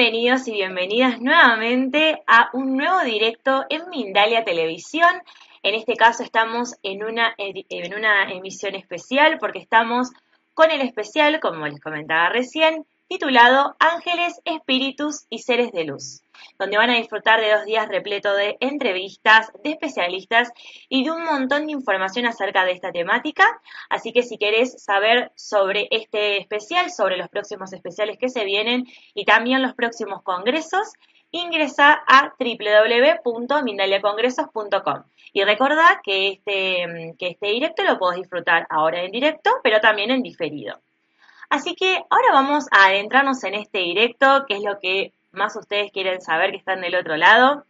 [0.00, 5.10] Bienvenidos y bienvenidas nuevamente a un nuevo directo en Mindalia Televisión.
[5.62, 10.08] En este caso estamos en una, en una emisión especial porque estamos
[10.54, 16.22] con el especial, como les comentaba recién, titulado Ángeles, Espíritus y Seres de Luz,
[16.58, 20.52] donde van a disfrutar de dos días repleto de entrevistas, de especialistas
[20.88, 23.60] y de un montón de información acerca de esta temática.
[23.88, 28.86] Así que si querés saber sobre este especial, sobre los próximos especiales que se vienen
[29.14, 30.92] y también los próximos congresos,
[31.30, 35.04] ingresa a www.mindaliacongresos.com.
[35.32, 40.10] Y recordá que este, que este directo lo podés disfrutar ahora en directo, pero también
[40.10, 40.80] en diferido.
[41.48, 45.92] Así que ahora vamos a adentrarnos en este directo, que es lo que más ustedes
[45.92, 47.64] quieren saber que están del otro lado.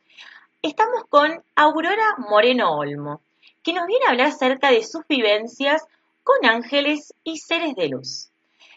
[0.63, 3.21] Estamos con Aurora Moreno Olmo,
[3.63, 5.85] que nos viene a hablar acerca de sus vivencias
[6.23, 8.31] con ángeles y seres de luz.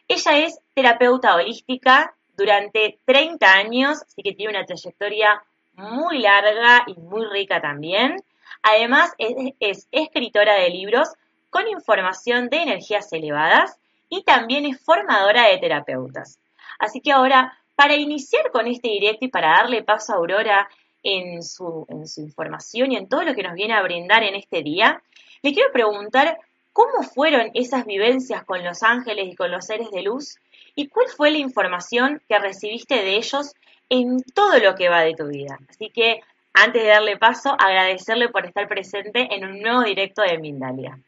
[0.08, 5.42] Ella es terapeuta holística durante 30 años, así que tiene una trayectoria
[5.76, 8.18] muy larga y muy rica también.
[8.62, 11.10] Además, es, es escritora de libros
[11.50, 13.78] con información de energías elevadas
[14.10, 16.40] y también es formadora de terapeutas.
[16.80, 20.70] Así que ahora, para iniciar con este directo y para darle paso a Aurora
[21.04, 21.86] en su,
[22.18, 25.02] información y en todo lo que nos viene a brindar en este día,
[25.42, 26.38] le quiero preguntar
[26.72, 30.38] cómo fueron esas vivencias con los ángeles y con los seres de luz
[30.76, 33.54] y cuál fue la información que recibiste de ellos
[33.90, 35.60] en todo lo que va de tu vida.
[35.70, 36.22] Así que
[36.54, 41.00] antes de darle paso, agradecerle por estar presente en un nuevo directo de Mindalia.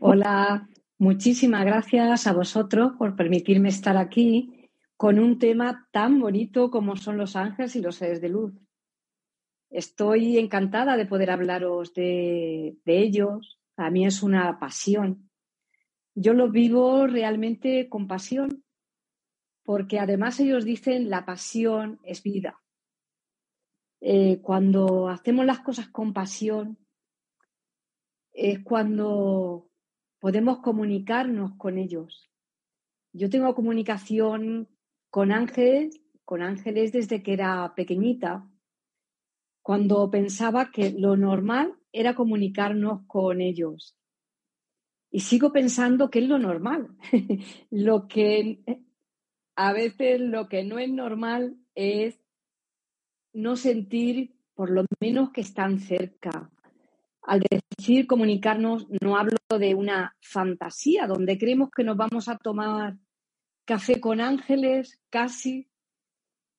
[0.00, 0.66] Hola,
[1.00, 7.16] Muchísimas gracias a vosotros por permitirme estar aquí con un tema tan bonito como son
[7.16, 8.52] los ángeles y los seres de luz.
[9.70, 13.60] Estoy encantada de poder hablaros de, ellos.
[13.76, 15.30] A mí es una pasión.
[16.16, 18.64] Yo lo vivo realmente con pasión,
[19.62, 22.60] porque además ellos dicen la pasión es vida.
[24.00, 26.76] Eh, cuando hacemos las cosas con pasión,
[28.32, 29.67] es cuando
[30.18, 32.30] podemos comunicarnos con ellos.
[33.12, 34.68] Yo tengo comunicación
[35.10, 38.48] con ángeles, con ángeles desde que era pequeñita,
[39.62, 43.96] cuando pensaba que lo normal era comunicarnos con ellos.
[45.10, 46.96] Y sigo pensando que es lo normal.
[47.70, 48.62] lo que
[49.56, 52.20] a veces lo que no es normal es
[53.32, 56.50] no sentir por lo menos que están cerca,
[57.28, 62.96] al decir comunicarnos, no hablo de una fantasía donde creemos que nos vamos a tomar
[63.66, 65.68] café con ángeles casi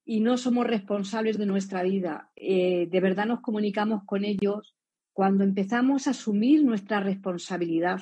[0.05, 2.31] y no somos responsables de nuestra vida.
[2.35, 4.75] Eh, de verdad nos comunicamos con ellos
[5.11, 8.01] cuando empezamos a asumir nuestra responsabilidad.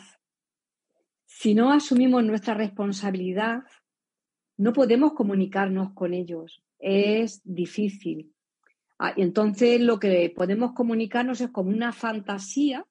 [1.25, 3.63] Si no asumimos nuestra responsabilidad,
[4.57, 6.61] no podemos comunicarnos con ellos.
[6.79, 8.34] Es difícil.
[9.00, 12.85] Ah, entonces lo que podemos comunicarnos es como una fantasía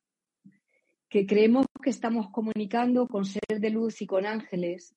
[1.08, 4.94] que creemos que estamos comunicando con seres de luz y con ángeles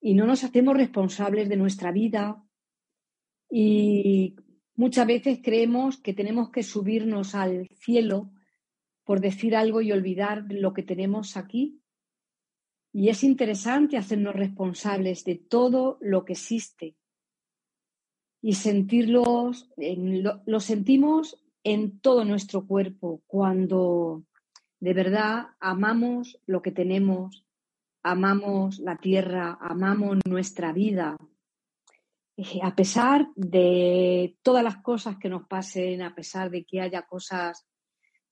[0.00, 2.42] y no nos hacemos responsables de nuestra vida
[3.48, 4.34] y
[4.74, 8.32] muchas veces creemos que tenemos que subirnos al cielo
[9.04, 11.80] por decir algo y olvidar lo que tenemos aquí.
[12.92, 16.96] Y es interesante hacernos responsables de todo lo que existe
[18.46, 24.22] y sentirlos, lo, sentimos en todo nuestro cuerpo cuando
[24.78, 27.44] de verdad amamos lo que tenemos,
[28.04, 31.16] amamos la tierra, amamos nuestra vida.
[32.36, 37.02] Eh, a pesar de todas las cosas que nos pasen, a pesar de que haya
[37.02, 37.66] cosas,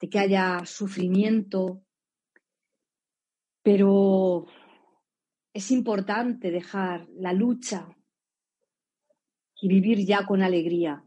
[0.00, 1.82] de que haya sufrimiento,
[3.64, 4.46] pero
[5.52, 7.88] es importante dejar la lucha
[9.64, 11.02] y vivir ya con alegría.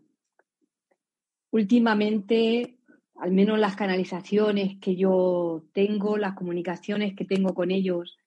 [1.51, 2.79] Últimamente,
[3.17, 8.17] al menos las canalizaciones que yo tengo, las comunicaciones que tengo con ellos,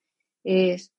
[0.45, 0.93] es,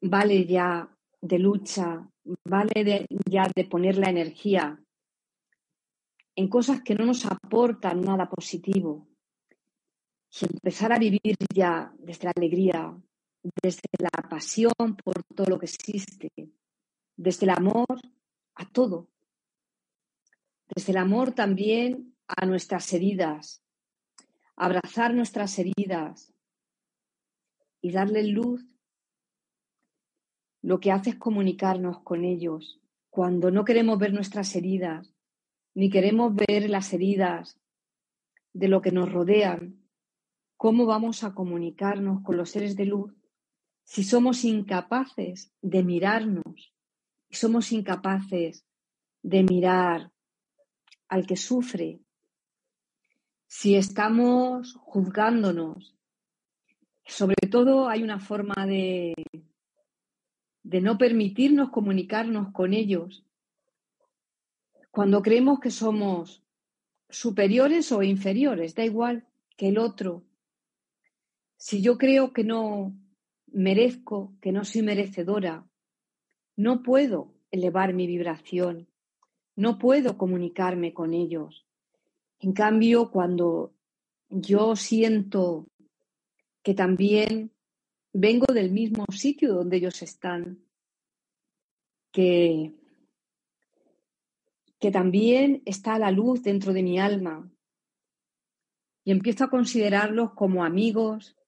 [0.00, 0.88] vale ya
[1.20, 2.08] de lucha,
[2.44, 4.80] vale ya de poner la energía
[6.36, 9.08] en cosas que no nos aportan nada positivo.
[10.40, 12.96] Y empezar a vivir ya desde la alegría,
[13.60, 16.30] desde la pasión por todo lo que existe,
[17.16, 17.98] desde el amor
[18.54, 19.08] a todo.
[20.74, 23.62] Desde el amor también a nuestras heridas,
[24.56, 26.32] abrazar nuestras heridas
[27.80, 28.64] y darle luz,
[30.62, 32.80] lo que hace es comunicarnos con ellos.
[33.08, 35.14] Cuando no queremos ver nuestras heridas,
[35.74, 37.58] ni queremos ver las heridas
[38.52, 39.80] de lo que nos rodean,
[40.56, 43.14] ¿cómo vamos a comunicarnos con los seres de luz
[43.84, 46.74] si somos incapaces de mirarnos
[47.30, 48.64] somos incapaces
[49.22, 50.12] de mirar
[51.08, 52.00] al que sufre,
[53.46, 55.96] si estamos juzgándonos,
[57.04, 59.14] sobre todo hay una forma de,
[60.62, 63.24] de no permitirnos comunicarnos con ellos
[64.90, 66.42] cuando creemos que somos
[67.08, 69.26] superiores o inferiores, da igual
[69.56, 70.24] que el otro.
[71.56, 72.96] Si yo creo que no
[73.46, 75.66] merezco, que no soy merecedora,
[76.60, 78.86] no puedo elevar mi vibración,
[79.56, 81.66] no puedo comunicarme con ellos.
[82.38, 83.72] En cambio, cuando
[84.28, 85.66] yo siento
[86.62, 87.50] que también
[88.12, 90.62] vengo del mismo sitio donde ellos están,
[92.12, 92.74] que,
[94.78, 97.50] que también está la luz dentro de mi alma
[99.02, 101.38] y empiezo a considerarlos como amigos,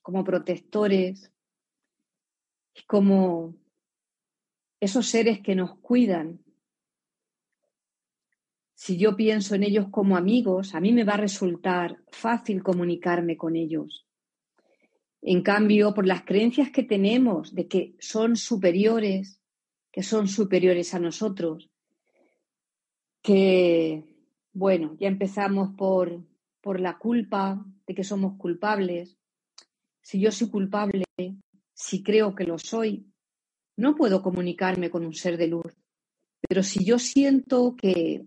[0.00, 1.30] como protectores,
[2.86, 3.62] como
[4.84, 6.44] esos seres que nos cuidan.
[8.74, 13.36] Si yo pienso en ellos como amigos, a mí me va a resultar fácil comunicarme
[13.36, 14.06] con ellos.
[15.22, 19.40] En cambio, por las creencias que tenemos de que son superiores,
[19.90, 21.70] que son superiores a nosotros,
[23.22, 24.04] que,
[24.52, 26.22] bueno, ya empezamos por,
[26.60, 29.16] por la culpa de que somos culpables.
[30.02, 31.06] Si yo soy culpable,
[31.72, 33.13] si creo que lo soy,
[33.76, 35.74] no puedo comunicarme con un ser de luz.
[36.48, 38.26] Pero si yo siento que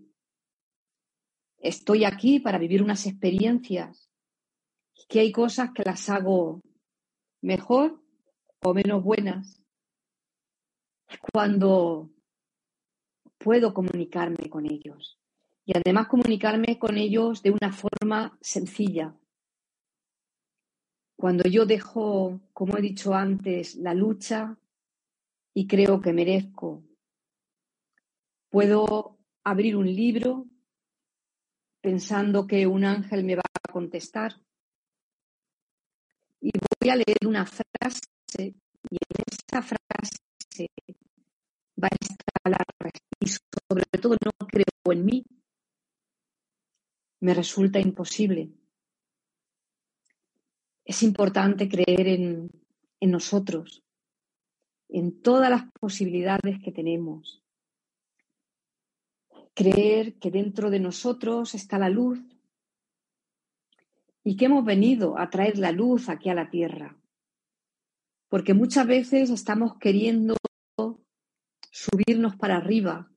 [1.58, 4.10] estoy aquí para vivir unas experiencias,
[5.08, 6.60] que hay cosas que las hago
[7.40, 8.02] mejor
[8.62, 9.62] o menos buenas,
[11.32, 12.10] cuando
[13.38, 15.18] puedo comunicarme con ellos.
[15.64, 19.14] Y además comunicarme con ellos de una forma sencilla.
[21.16, 24.56] Cuando yo dejo, como he dicho antes, la lucha
[25.54, 26.84] y creo que merezco,
[28.48, 30.46] puedo abrir un libro
[31.80, 34.40] pensando que un ángel me va a contestar.
[36.40, 36.50] Y
[36.80, 38.02] voy a leer una frase
[38.36, 40.18] y en esa frase
[41.82, 42.64] va a estar la
[43.20, 45.24] y sobre todo no creo en mí,
[47.20, 48.52] me resulta imposible.
[50.84, 52.50] Es importante creer en,
[53.00, 53.82] en nosotros,
[54.88, 57.42] en todas las posibilidades que tenemos.
[59.54, 62.20] Creer que dentro de nosotros está la luz
[64.24, 66.96] y que hemos venido a traer la luz aquí a la tierra.
[68.28, 70.36] Porque muchas veces estamos queriendo
[71.70, 73.10] subirnos para arriba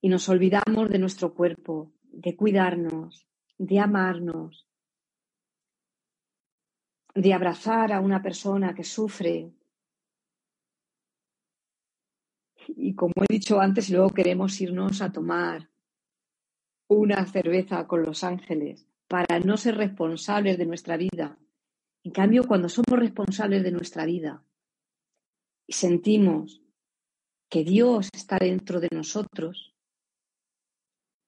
[0.00, 4.68] y nos olvidamos de nuestro cuerpo, de cuidarnos, de amarnos,
[7.14, 9.52] de abrazar a una persona que sufre.
[12.68, 15.70] Y como he dicho antes, luego queremos irnos a tomar
[16.88, 21.38] una cerveza con los ángeles para no ser responsables de nuestra vida.
[22.02, 24.44] En cambio, cuando somos responsables de nuestra vida
[25.66, 26.62] y sentimos
[27.48, 29.74] que Dios está dentro de nosotros,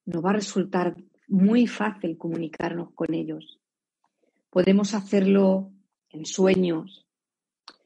[0.04, 0.96] nos va a resultar
[1.28, 3.60] muy fácil comunicarnos con ellos.
[4.50, 5.72] Podemos hacerlo
[6.10, 7.06] en sueños,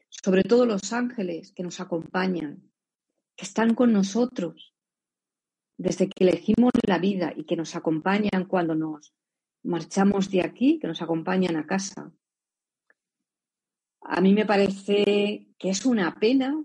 [0.09, 2.70] sobre todo los ángeles que nos acompañan,
[3.37, 4.73] están con nosotros
[5.77, 9.15] desde que elegimos la vida y que nos acompañan cuando nos
[9.63, 12.13] marchamos de aquí, que nos acompañan a casa.
[14.01, 16.63] A mí me parece que es una pena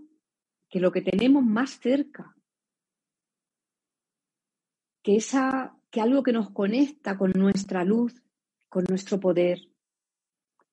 [0.69, 2.37] que lo que tenemos más cerca,
[5.03, 8.23] que, esa, que algo que nos conecta con nuestra luz,
[8.69, 9.61] con nuestro poder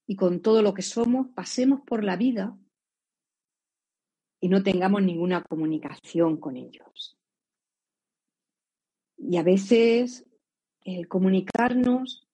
[0.06, 2.58] y con todo lo que somos, pasemos por la vida
[4.44, 7.18] y no tengamos ninguna comunicación con ellos.
[9.18, 10.26] Y a veces
[10.82, 12.28] el comunicarnos,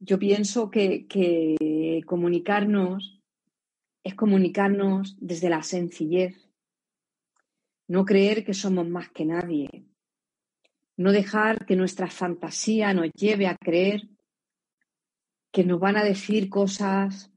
[0.00, 3.22] yo pienso que, que comunicarnos
[4.02, 6.50] es comunicarnos desde la sencillez,
[7.86, 9.84] no creer que somos más que nadie,
[10.96, 14.08] no dejar que nuestra fantasía nos lleve a creer
[15.52, 17.31] que nos van a decir cosas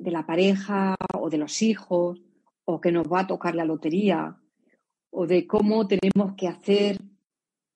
[0.00, 2.22] de la pareja o de los hijos
[2.64, 4.40] o que nos va a tocar la lotería
[5.10, 6.98] o de cómo tenemos que hacer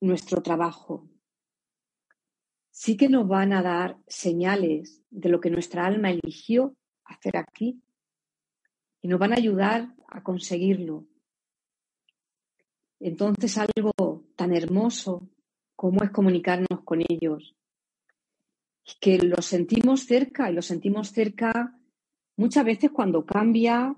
[0.00, 1.06] nuestro trabajo.
[2.70, 7.82] Sí que nos van a dar señales de lo que nuestra alma eligió hacer aquí
[9.02, 11.06] y nos van a ayudar a conseguirlo.
[13.00, 15.28] Entonces algo tan hermoso
[15.76, 17.54] como es comunicarnos con ellos,
[19.00, 21.78] que lo sentimos cerca y lo sentimos cerca
[22.36, 23.96] muchas veces cuando cambia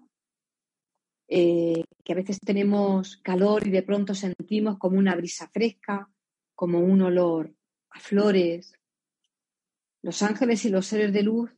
[1.28, 6.08] eh, que a veces tenemos calor y de pronto sentimos como una brisa fresca,
[6.54, 7.52] como un olor
[7.90, 8.72] a flores.
[10.02, 11.50] Los ángeles y los seres de luz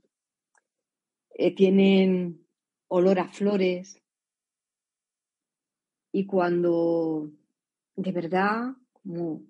[1.30, 2.47] eh, tienen
[2.88, 4.00] olor a flores
[6.12, 7.30] y cuando
[7.99, 9.42] de verdad, como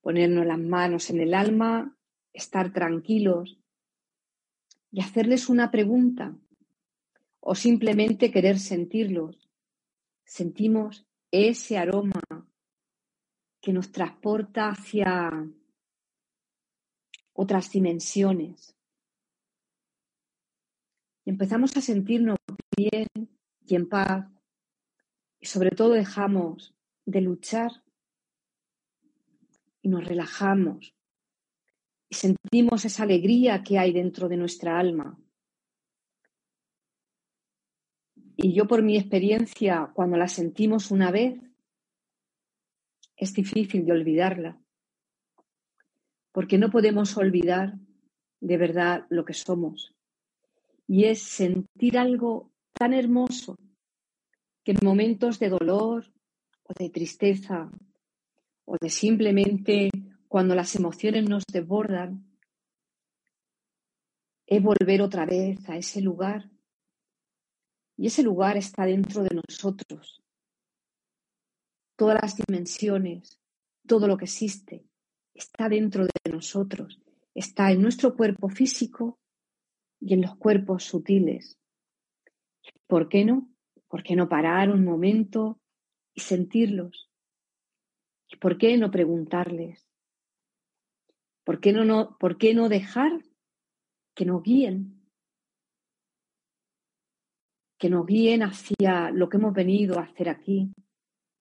[0.00, 1.94] ponernos las manos en el alma,
[2.32, 3.60] estar tranquilos
[4.90, 6.34] y hacerles una pregunta
[7.44, 9.50] o simplemente querer sentirlos.
[10.24, 12.22] Sentimos ese aroma
[13.60, 15.30] que nos transporta hacia
[17.32, 18.76] otras dimensiones.
[21.24, 22.38] Y empezamos a sentirnos
[22.76, 23.08] bien
[23.66, 24.26] y en paz.
[25.40, 27.82] Y sobre todo dejamos de luchar
[29.82, 30.94] y nos relajamos
[32.12, 35.18] y sentimos esa alegría que hay dentro de nuestra alma.
[38.44, 41.40] Y yo por mi experiencia, cuando la sentimos una vez,
[43.16, 44.60] es difícil de olvidarla,
[46.32, 47.78] porque no podemos olvidar
[48.40, 49.94] de verdad lo que somos.
[50.88, 53.56] Y es sentir algo tan hermoso
[54.64, 56.12] que en momentos de dolor
[56.64, 57.70] o de tristeza
[58.64, 59.88] o de simplemente
[60.26, 62.26] cuando las emociones nos desbordan,
[64.48, 66.50] es volver otra vez a ese lugar.
[67.96, 70.22] Y ese lugar está dentro de nosotros.
[71.96, 73.38] Todas las dimensiones,
[73.86, 74.84] todo lo que existe,
[75.34, 77.00] está dentro de nosotros.
[77.34, 79.18] Está en nuestro cuerpo físico
[80.00, 81.58] y en los cuerpos sutiles.
[82.86, 83.48] ¿Por qué no?
[83.88, 85.60] ¿Por qué no parar un momento
[86.14, 87.10] y sentirlos?
[88.28, 89.86] ¿Y por qué no preguntarles?
[91.44, 93.22] ¿Por qué no, no, ¿Por qué no dejar
[94.14, 95.01] que nos guíen?
[97.82, 100.72] Que nos guíen hacia lo que hemos venido a hacer aquí,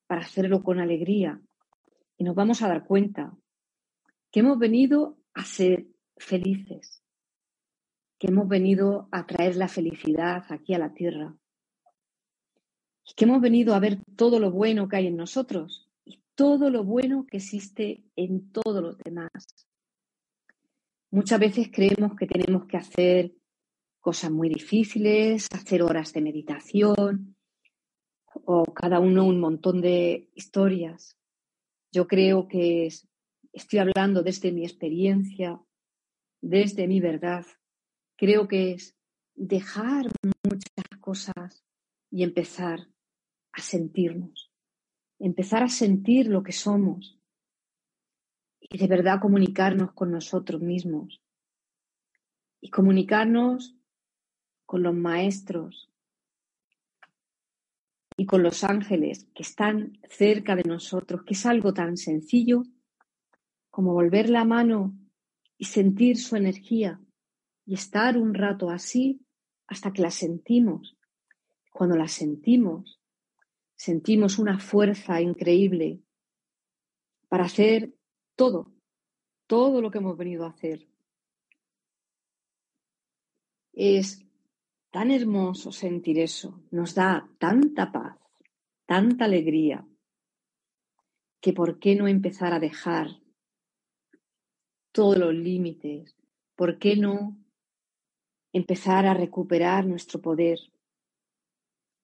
[0.07, 1.39] para hacerlo con alegría.
[2.17, 3.31] Y nos vamos a dar cuenta
[4.31, 5.86] que hemos venido a ser
[6.17, 7.03] felices,
[8.17, 11.36] que hemos venido a traer la felicidad aquí a la tierra,
[13.07, 16.71] y que hemos venido a ver todo lo bueno que hay en nosotros y todo
[16.71, 19.29] lo bueno que existe en todos los demás.
[21.12, 23.31] Muchas veces creemos que tenemos que hacer
[24.01, 27.36] cosas muy difíciles, hacer horas de meditación
[28.34, 31.17] o cada uno un montón de historias.
[31.91, 32.89] Yo creo que
[33.53, 35.62] estoy hablando desde mi experiencia,
[36.41, 37.46] desde mi verdad.
[38.17, 38.98] Creo que es
[39.36, 40.08] dejar
[40.43, 41.63] muchas cosas
[42.10, 42.88] y empezar
[43.53, 44.51] a sentirnos,
[45.20, 47.22] empezar a sentir lo que somos,
[48.62, 51.22] y de verdad comunicarnos con nosotros mismos
[52.62, 53.75] y comunicarnos
[54.71, 55.91] con los maestros
[58.15, 62.63] y con los ángeles que están cerca de nosotros, que es algo tan sencillo
[63.69, 64.97] como volver la mano
[65.57, 67.01] y sentir su energía
[67.65, 69.19] y estar un rato así
[69.67, 70.95] hasta que la sentimos.
[71.73, 73.01] Cuando la sentimos,
[73.75, 75.99] sentimos una fuerza increíble
[77.27, 77.93] para hacer
[78.37, 78.71] todo,
[79.47, 80.87] todo lo que hemos venido a hacer.
[83.73, 84.30] Es
[84.91, 88.17] tan hermoso sentir eso, nos da tanta paz,
[88.86, 89.88] tanta alegría,
[91.41, 93.07] que por qué no empezar a dejar
[94.91, 96.15] todos los límites,
[96.55, 97.38] por qué no
[98.53, 100.60] empezar a recuperar nuestro poder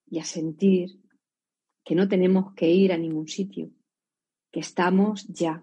[0.09, 0.99] y a sentir
[1.83, 3.69] que no tenemos que ir a ningún sitio,
[4.51, 5.61] que estamos ya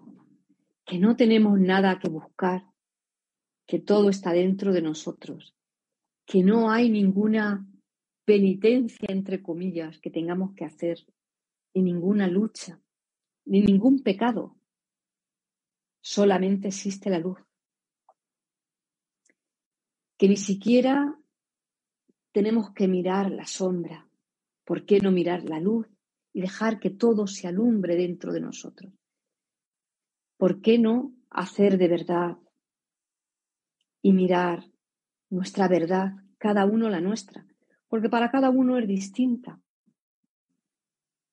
[0.85, 2.63] que no tenemos nada que buscar,
[3.65, 5.55] que todo está dentro de nosotros,
[6.25, 7.65] que no hay ninguna
[8.25, 11.05] penitencia, entre comillas, que tengamos que hacer,
[11.73, 12.79] ni ninguna lucha,
[13.45, 14.57] ni ningún pecado.
[16.01, 17.39] Solamente existe la luz.
[20.17, 21.17] Que ni siquiera
[22.31, 24.09] tenemos que mirar la sombra.
[24.63, 25.87] ¿Por qué no mirar la luz
[26.33, 28.91] y dejar que todo se alumbre dentro de nosotros?
[30.37, 32.37] ¿por qué no hacer de verdad
[34.01, 34.65] y mirar
[35.29, 37.45] nuestra verdad, cada uno la nuestra?
[37.87, 39.59] Porque para cada uno es distinta.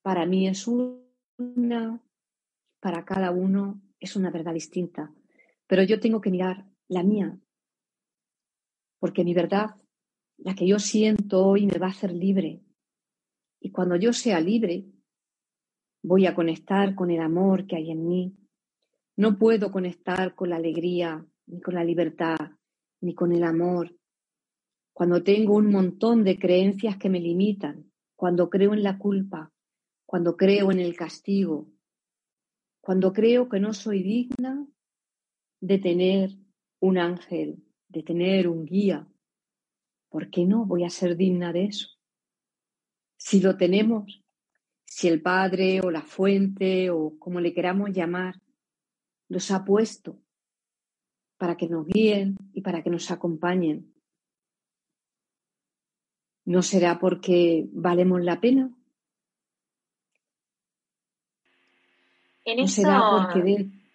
[0.02, 2.02] Para mí es una,
[2.80, 5.12] para cada uno es una verdad distinta.
[5.66, 7.38] Pero yo tengo que mirar la mía,
[8.98, 9.76] porque mi verdad,
[10.36, 12.62] la que yo siento hoy, me va a hacer libre.
[13.60, 14.86] Y cuando yo sea libre,
[16.02, 18.36] voy a conectar con el amor que hay en mí,
[19.16, 22.36] no puedo conectar con la alegría, ni con la libertad,
[23.02, 23.94] ni con el amor.
[24.94, 29.52] Cuando tengo un montón de creencias que me limitan, cuando creo en la culpa,
[30.06, 31.68] cuando creo en el castigo,
[32.80, 34.66] cuando creo que no soy digna
[35.60, 36.30] de tener
[36.80, 39.06] un ángel, de tener un guía.
[40.08, 41.88] ¿Por qué no voy a ser digna de eso?
[43.16, 44.22] Si lo tenemos,
[44.84, 48.40] si el Padre o la fuente o como le queramos llamar,
[49.28, 50.20] los ha puesto
[51.42, 53.92] para que nos guíen y para que nos acompañen.
[56.44, 58.70] ¿No será porque valemos la pena?
[62.44, 63.28] En eso,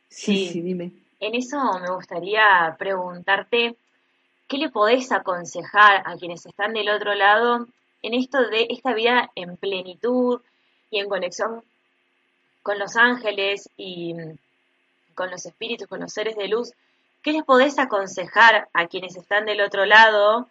[0.09, 0.91] sí, dime.
[1.21, 3.77] En eso me gustaría preguntarte,
[4.49, 7.65] ¿qué le podés aconsejar a quienes están del otro lado
[8.01, 10.41] en esto de esta vida en plenitud
[10.91, 11.63] y en conexión
[12.61, 14.15] con los ángeles y
[15.15, 16.73] con los espíritus, con los seres de luz?
[17.21, 20.47] ¿Qué les podés aconsejar a quienes están del otro lado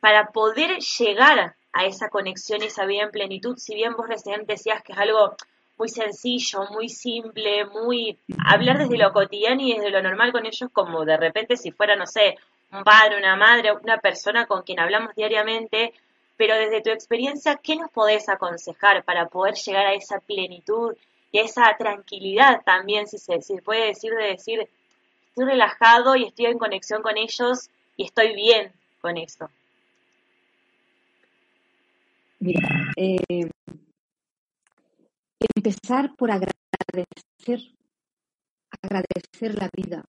[0.00, 3.56] para poder llegar a esa conexión y esa vida en plenitud?
[3.56, 5.36] Si bien vos recién decías que es algo
[5.78, 10.68] muy sencillo, muy simple, muy hablar desde lo cotidiano y desde lo normal con ellos
[10.72, 12.36] como de repente si fuera, no sé,
[12.70, 15.94] un padre, una madre, una persona con quien hablamos diariamente,
[16.36, 20.94] pero desde tu experiencia, ¿qué nos podés aconsejar para poder llegar a esa plenitud
[21.32, 24.68] y a esa tranquilidad también, si se, puede decir, de decir,
[25.30, 29.48] estoy relajado y estoy en conexión con ellos y estoy bien con esto?
[32.40, 33.50] Mira, eh,
[35.56, 37.60] empezar por agradecer,
[38.82, 40.04] agradecer la vida,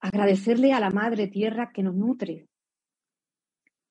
[0.00, 2.46] agradecerle a la Madre Tierra que nos nutre.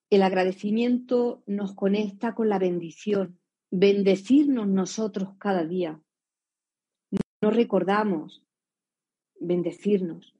[0.10, 3.40] El agradecimiento nos conecta con la bendición,
[3.72, 6.00] bendecirnos nosotros cada día.
[7.42, 8.45] No recordamos
[9.40, 10.36] bendecirnos,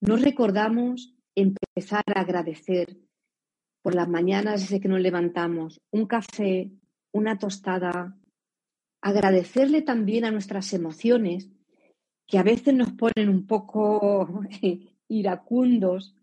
[0.00, 2.96] no recordamos empezar a agradecer
[3.82, 6.70] por las mañanas desde que nos levantamos, un café,
[7.12, 8.16] una tostada,
[9.02, 11.50] agradecerle también a nuestras emociones,
[12.26, 14.42] que a veces nos ponen un poco
[15.08, 16.14] iracundos,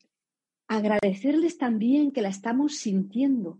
[0.67, 3.59] agradecerles también que la estamos sintiendo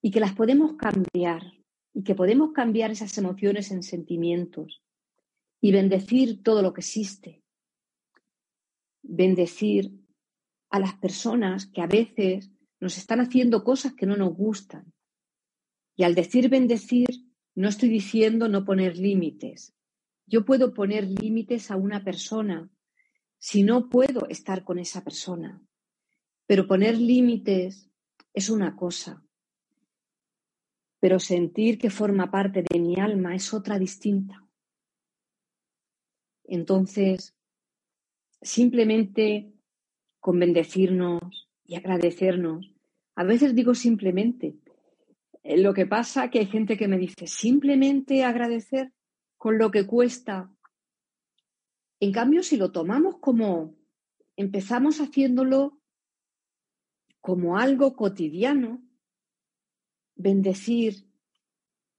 [0.00, 1.42] y que las podemos cambiar
[1.94, 4.81] y que podemos cambiar esas emociones en sentimientos
[5.62, 7.40] y bendecir todo lo que existe.
[9.02, 9.92] Bendecir
[10.70, 14.92] a las personas que a veces nos están haciendo cosas que no nos gustan.
[15.94, 17.06] Y al decir bendecir,
[17.54, 19.72] no estoy diciendo no poner límites.
[20.26, 22.68] Yo puedo poner límites a una persona
[23.38, 25.62] si no puedo estar con esa persona.
[26.46, 27.88] Pero poner límites
[28.34, 29.24] es una cosa.
[30.98, 34.42] Pero sentir que forma parte de mi alma es otra distinta.
[36.44, 37.34] Entonces,
[38.40, 39.52] simplemente
[40.20, 42.72] con bendecirnos y agradecernos.
[43.14, 44.56] A veces digo simplemente,
[45.42, 48.92] eh, lo que pasa que hay gente que me dice simplemente agradecer
[49.36, 50.50] con lo que cuesta.
[52.00, 53.74] En cambio, si lo tomamos como
[54.36, 55.78] empezamos haciéndolo
[57.20, 58.82] como algo cotidiano,
[60.14, 61.06] bendecir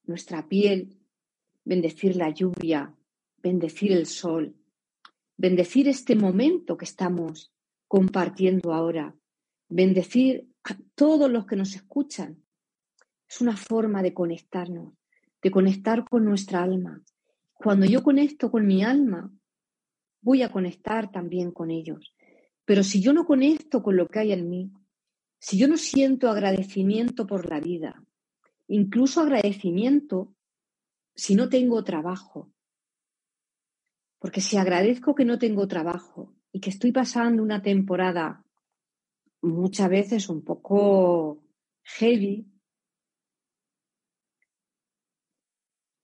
[0.03, 0.99] nuestra piel,
[1.63, 2.93] bendecir la lluvia,
[3.43, 4.56] bendecir el sol,
[5.38, 7.53] bendecir este momento que estamos
[7.89, 9.15] compartiendo ahora,
[9.67, 12.41] bendecir a todos los que nos escuchan,
[13.29, 14.93] es una forma de conectarnos,
[15.41, 17.03] de conectar con nuestra alma.
[17.53, 19.32] Cuando yo conecto con mi alma,
[20.21, 22.15] voy a conectar también con ellos.
[22.63, 24.71] Pero si yo no conecto con lo que hay en mí,
[25.39, 28.01] si yo no siento agradecimiento por la vida,
[28.67, 30.34] incluso agradecimiento
[31.13, 32.53] si no tengo trabajo,
[34.24, 38.46] porque si agradezco que no tengo trabajo y que estoy pasando una temporada
[39.42, 41.44] muchas veces un poco
[41.84, 42.48] heavy,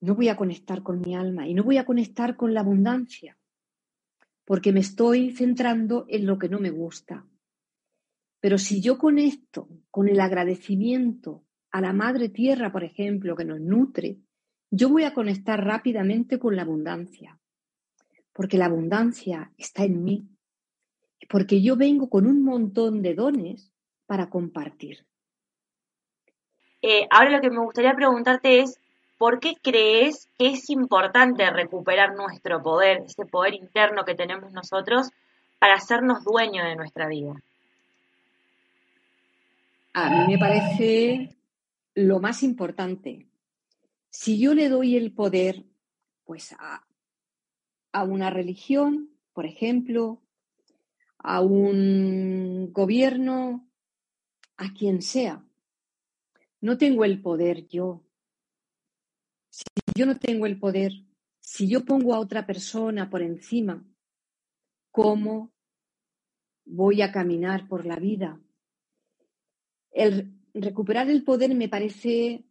[0.01, 3.37] no voy a conectar con mi alma y no voy a conectar con la abundancia,
[4.43, 7.25] porque me estoy centrando en lo que no me gusta.
[8.41, 13.61] Pero si yo conecto con el agradecimiento a la Madre Tierra, por ejemplo, que nos
[13.61, 14.19] nutre,
[14.69, 17.39] yo voy a conectar rápidamente con la abundancia,
[18.39, 20.29] porque la abundancia está en mí,
[21.27, 23.73] porque yo vengo con un montón de dones
[24.05, 25.05] para compartir.
[26.81, 28.79] Eh, ahora lo que me gustaría preguntarte es,
[29.17, 35.09] ¿por qué crees que es importante recuperar nuestro poder, ese poder interno que tenemos nosotros,
[35.59, 37.33] para hacernos dueños de nuestra vida?
[39.91, 41.35] A mí me parece
[41.93, 43.27] lo más importante.
[44.09, 45.65] Si yo le doy el poder,
[46.23, 46.85] pues a,
[47.91, 50.21] a una religión, por ejemplo,
[51.17, 53.69] a un gobierno,
[54.57, 55.45] a quien sea,
[56.61, 58.03] no tengo el poder yo.
[59.49, 59.63] Si
[59.95, 60.91] yo no tengo el poder,
[61.39, 63.83] si yo pongo a otra persona por encima,
[64.91, 65.51] ¿cómo
[66.65, 68.39] voy a caminar por la vida?
[69.91, 72.45] El recuperar el poder me parece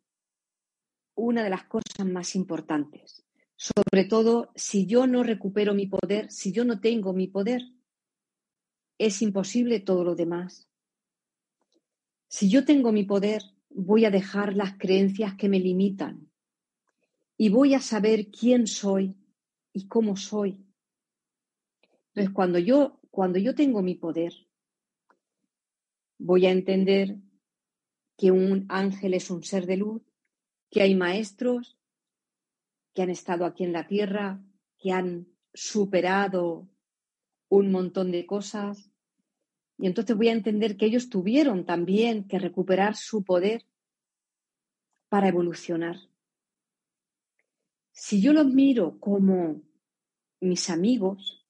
[1.14, 3.27] una de las cosas más importantes.
[3.60, 7.60] Sobre todo si yo no recupero mi poder, si yo no tengo mi poder,
[8.98, 10.68] es imposible todo lo demás.
[12.28, 16.30] Si yo tengo mi poder, voy a dejar las creencias que me limitan
[17.36, 19.16] y voy a saber quién soy
[19.72, 20.64] y cómo soy.
[22.10, 24.34] Entonces, cuando yo, cuando yo tengo mi poder,
[26.16, 27.16] voy a entender
[28.16, 30.02] que un ángel es un ser de luz,
[30.70, 31.77] que hay maestros
[32.98, 34.42] que han estado aquí en la tierra,
[34.76, 36.68] que han superado
[37.48, 38.90] un montón de cosas.
[39.78, 43.64] Y entonces voy a entender que ellos tuvieron también que recuperar su poder
[45.08, 45.94] para evolucionar.
[47.92, 49.62] Si yo los miro como
[50.40, 51.46] mis amigos,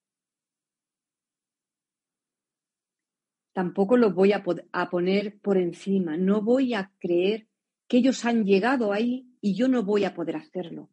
[3.55, 6.19] tampoco los voy a, a, poner por encima.
[6.19, 7.49] No voy a creer
[7.87, 10.91] que ellos han llegado ahí y yo no voy a poder hacerlo.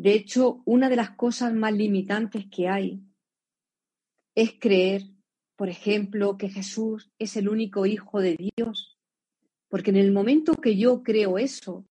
[0.00, 3.02] De hecho, una de las cosas más limitantes que hay
[4.34, 5.02] es creer,
[5.56, 8.98] por ejemplo, que Jesús es el único hijo de Dios.
[9.68, 11.84] Porque en el momento que yo creo eso,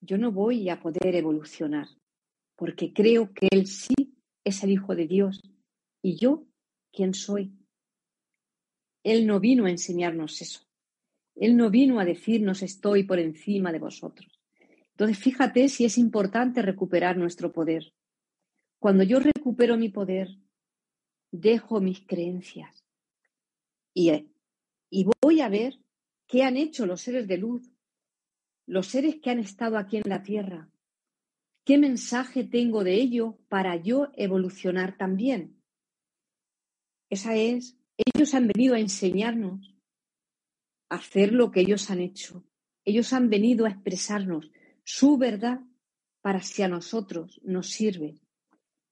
[0.00, 1.88] yo no voy a poder evolucionar,
[2.54, 5.42] porque creo que Él sí es el Hijo de Dios.
[6.00, 6.46] ¿Y yo
[6.92, 7.58] quién soy?
[9.02, 10.60] Él no vino a enseñarnos eso.
[11.34, 14.35] Él no vino a decirnos estoy por encima de vosotros.
[14.96, 17.92] Entonces, fíjate si es importante recuperar nuestro poder.
[18.78, 20.38] Cuando yo recupero mi poder,
[21.30, 22.82] dejo mis creencias
[23.92, 24.30] y,
[24.88, 25.78] y voy a ver
[26.26, 27.70] qué han hecho los seres de luz
[28.66, 30.68] los seres que han estado aquí en la Tierra.
[31.64, 35.62] ¿Qué mensaje tengo de ello para yo evolucionar también?
[37.10, 39.76] Esa es, ellos han venido a enseñarnos
[40.88, 42.44] a hacer lo que ellos han hecho.
[42.84, 44.50] Ellos han venido a expresarnos
[44.86, 45.60] su verdad
[46.20, 48.20] para si a nosotros nos sirve.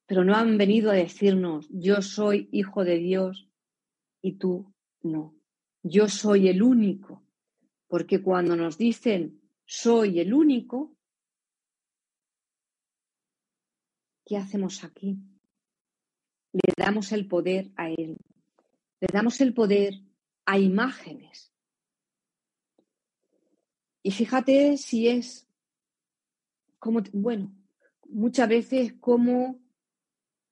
[0.07, 3.49] Pero no han venido a decirnos, yo soy hijo de Dios
[4.21, 5.37] y tú no.
[5.85, 7.23] Yo soy el único.
[7.87, 10.97] Porque cuando nos dicen, soy el único,
[14.27, 15.17] ¿qué hacemos aquí?
[16.53, 18.17] Le damos el poder a Él,
[19.01, 19.95] le damos el poder
[20.45, 21.53] a imágenes.
[24.03, 25.44] Y fíjate si es
[27.13, 27.55] bueno,
[28.09, 29.61] muchas veces cómo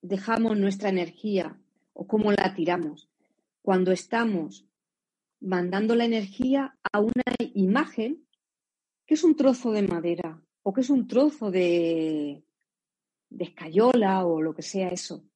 [0.01, 1.61] dejamos nuestra energía
[1.93, 3.09] o cómo la tiramos
[3.63, 4.67] cuando estamos
[5.41, 7.23] mandando la energía a una
[7.55, 8.25] imagen
[9.07, 10.43] ¿Qué es un trozo de madera?
[10.63, 12.45] ¿O qué es un trozo de,
[13.29, 15.29] de escayola o lo que sea eso?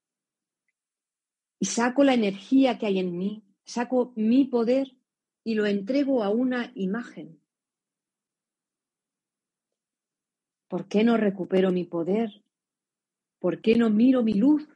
[1.59, 4.97] Y saco la energía que hay en mí, saco mi poder
[5.45, 7.41] y lo entrego a una imagen.
[10.69, 12.43] ¿Por qué no recupero mi poder?
[13.39, 14.69] ¿Por qué no miro mi luz?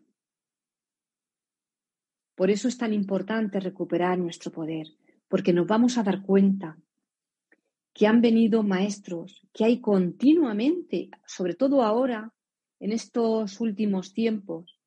[2.36, 4.86] Por eso es tan importante recuperar nuestro poder,
[5.28, 6.78] porque nos vamos a dar cuenta
[7.92, 12.32] que han venido maestros, que hay continuamente, sobre todo ahora,
[12.78, 14.80] en estos últimos tiempos,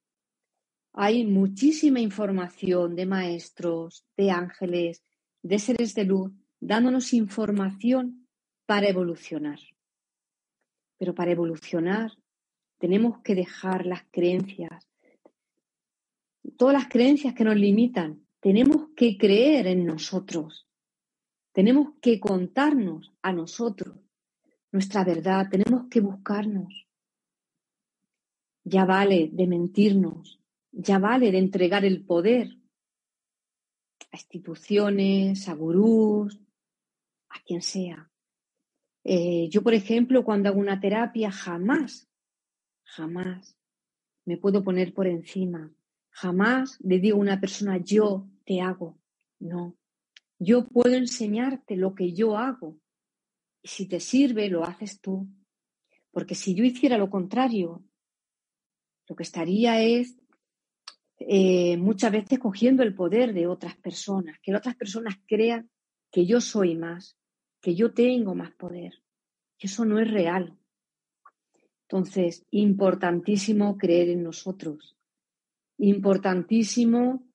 [0.93, 5.03] hay muchísima información de maestros, de ángeles,
[5.41, 8.27] de seres de luz, dándonos información
[8.65, 9.59] para evolucionar.
[11.03, 12.13] Pero para evolucionar
[12.77, 14.87] tenemos que dejar las creencias,
[16.55, 18.25] todas las creencias que nos limitan.
[18.39, 20.65] Tenemos que creer en nosotros,
[21.51, 23.97] tenemos que contarnos a nosotros
[24.71, 26.87] nuestra verdad, tenemos que buscarnos.
[28.63, 30.39] Ya vale de mentirnos,
[30.71, 32.47] ya vale de entregar el poder
[34.09, 36.39] a instituciones, a gurús,
[37.27, 38.09] a quien sea.
[39.03, 42.07] Eh, yo, por ejemplo, cuando hago una terapia, jamás,
[42.83, 43.57] jamás
[44.25, 45.73] me puedo poner por encima.
[46.09, 48.99] Jamás le digo a una persona, yo te hago.
[49.39, 49.75] No.
[50.39, 52.79] Yo puedo enseñarte lo que yo hago.
[53.61, 55.27] Y si te sirve, lo haces tú.
[56.11, 57.83] Porque si yo hiciera lo contrario,
[59.07, 60.15] lo que estaría es
[61.19, 65.69] eh, muchas veces cogiendo el poder de otras personas, que otras personas crean
[66.11, 67.17] que yo soy más,
[67.63, 69.01] que yo tengo más poder.
[69.57, 70.59] Eso no es real.
[71.83, 74.97] Entonces, importantísimo creer en nosotros.
[75.77, 77.25] Importantísimo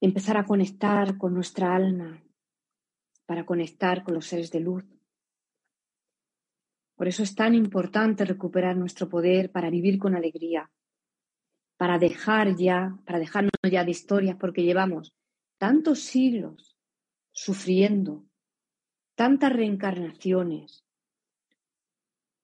[0.00, 2.22] empezar a conectar con nuestra alma,
[3.26, 4.84] para conectar con los seres de luz.
[6.94, 10.70] Por eso es tan importante recuperar nuestro poder para vivir con alegría,
[11.76, 15.12] para dejar ya, para dejarnos ya de historias, porque llevamos
[15.58, 16.76] tantos siglos
[17.32, 18.24] sufriendo,
[19.14, 20.84] tantas reencarnaciones.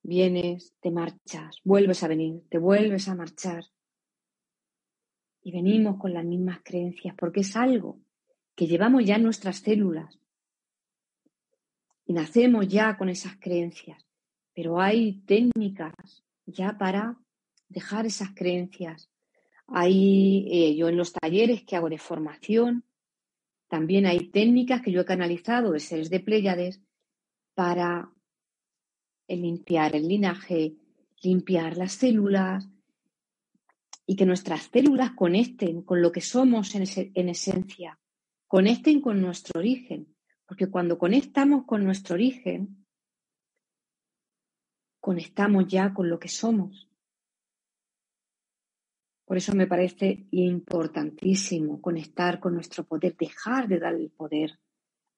[0.03, 3.65] Vienes, te marchas, vuelves a venir, te vuelves a marchar.
[5.43, 8.01] Y venimos con las mismas creencias, porque es algo
[8.55, 10.19] que llevamos ya en nuestras células.
[12.05, 14.05] Y nacemos ya con esas creencias.
[14.55, 17.19] Pero hay técnicas ya para
[17.69, 19.11] dejar esas creencias.
[19.67, 22.85] Hay, eh, yo en los talleres que hago de formación,
[23.69, 26.81] también hay técnicas que yo he canalizado de seres de Pléyades
[27.55, 28.11] para
[29.29, 30.77] limpiar el linaje,
[31.23, 32.69] limpiar las células
[34.07, 38.01] y que nuestras células conecten con lo que somos en esencia,
[38.47, 40.15] conecten con nuestro origen.
[40.47, 42.87] Porque cuando conectamos con nuestro origen,
[44.99, 46.88] conectamos ya con lo que somos.
[49.29, 54.59] Por eso me parece importantísimo conectar con nuestro poder, dejar de dar el poder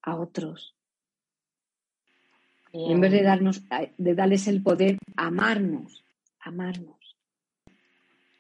[0.03, 0.75] a otros.
[2.73, 3.63] En vez de, darnos,
[3.97, 6.05] de darles el poder, amarnos,
[6.41, 7.17] amarnos.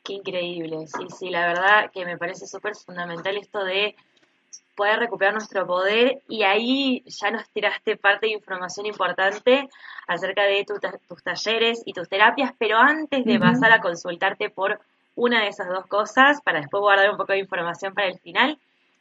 [0.02, 3.94] Qué increíble, sí, sí, la verdad que me parece súper fundamental esto de
[4.74, 9.68] poder recuperar nuestro poder y ahí ya nos tiraste parte de información importante
[10.08, 10.66] acerca de
[11.06, 14.80] tus talleres y tus terapias, pero antes de pasar a consultarte por
[15.14, 18.58] una de esas dos cosas, para después guardar un poco de información para el final,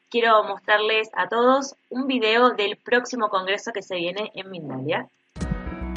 [0.09, 5.07] quiero mostrarles a todos un video del próximo congreso que se viene en Mindalia.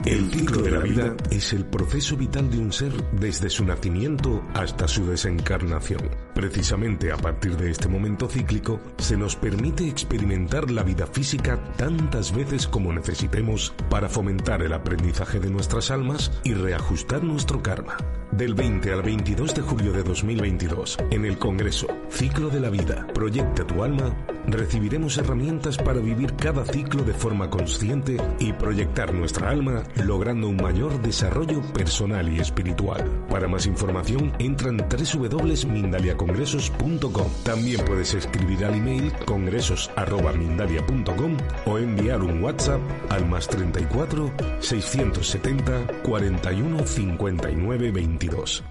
[0.04, 4.42] El ciclo de la vida es el proceso vital de un ser desde su nacimiento
[4.52, 6.10] hasta su desencarnación.
[6.34, 12.34] Precisamente a partir de este momento cíclico se nos permite experimentar la vida física tantas
[12.34, 17.96] veces como necesitemos para fomentar el aprendizaje de nuestras almas y reajustar nuestro karma.
[18.32, 23.06] Del 20 al 22 de julio de 2022, en el Congreso Ciclo de la Vida,
[23.12, 24.16] Proyecta tu Alma,
[24.46, 30.56] recibiremos herramientas para vivir cada ciclo de forma consciente y proyectar nuestra alma logrando un
[30.56, 33.04] mayor desarrollo personal y espiritual.
[33.28, 37.30] Para más información, entra en www.mindaliacongresos.com.
[37.44, 46.86] También puedes escribir al email congresos.mindalia.com o enviar un WhatsApp al más 34 670 41
[46.86, 48.62] 59 22.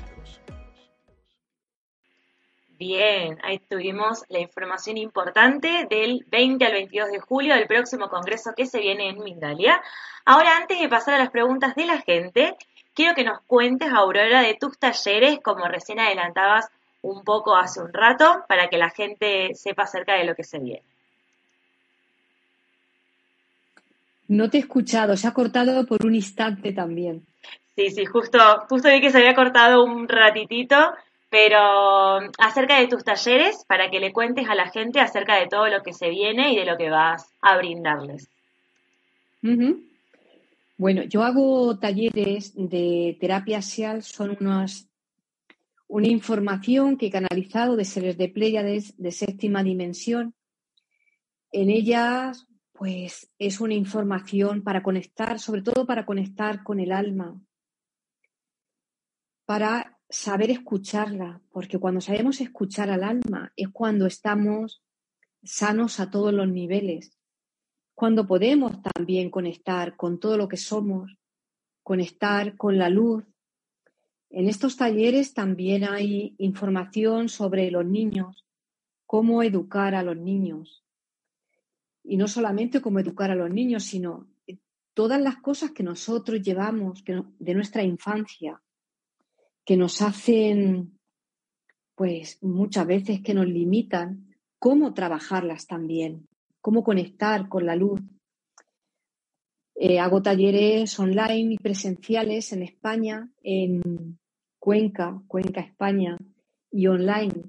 [2.79, 8.53] Bien, ahí tuvimos la información importante del 20 al 22 de julio del próximo congreso
[8.55, 9.81] que se viene en Mindalia.
[10.25, 12.55] Ahora, antes de pasar a las preguntas de la gente,
[12.93, 16.69] quiero que nos cuentes, Aurora, de tus talleres, como recién adelantabas
[17.01, 20.59] un poco hace un rato, para que la gente sepa acerca de lo que se
[20.59, 20.83] viene.
[24.27, 27.25] No te he escuchado, se ha cortado por un instante también.
[27.81, 28.37] Sí, sí, justo,
[28.69, 30.75] justo vi que se había cortado un ratitito
[31.31, 35.65] pero acerca de tus talleres, para que le cuentes a la gente acerca de todo
[35.69, 38.29] lo que se viene y de lo que vas a brindarles.
[40.75, 44.89] Bueno, yo hago talleres de terapia SEAL, son unas,
[45.87, 50.33] una información que he canalizado de seres de Pléyades de séptima dimensión.
[51.53, 57.39] En ellas, pues es una información para conectar, sobre todo para conectar con el alma,
[59.51, 64.81] para saber escucharla, porque cuando sabemos escuchar al alma es cuando estamos
[65.43, 67.19] sanos a todos los niveles,
[67.93, 71.17] cuando podemos también conectar con todo lo que somos,
[71.83, 73.25] conectar con la luz.
[74.29, 78.47] En estos talleres también hay información sobre los niños,
[79.05, 80.85] cómo educar a los niños.
[82.05, 84.29] Y no solamente cómo educar a los niños, sino
[84.93, 87.03] todas las cosas que nosotros llevamos
[87.37, 88.61] de nuestra infancia,
[89.65, 90.99] que nos hacen,
[91.95, 96.27] pues muchas veces que nos limitan, cómo trabajarlas también,
[96.61, 98.01] cómo conectar con la luz.
[99.75, 104.19] Eh, hago talleres online y presenciales en España, en
[104.59, 106.17] Cuenca, Cuenca, España,
[106.71, 107.43] y online.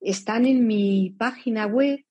[0.00, 2.04] Están en mi página web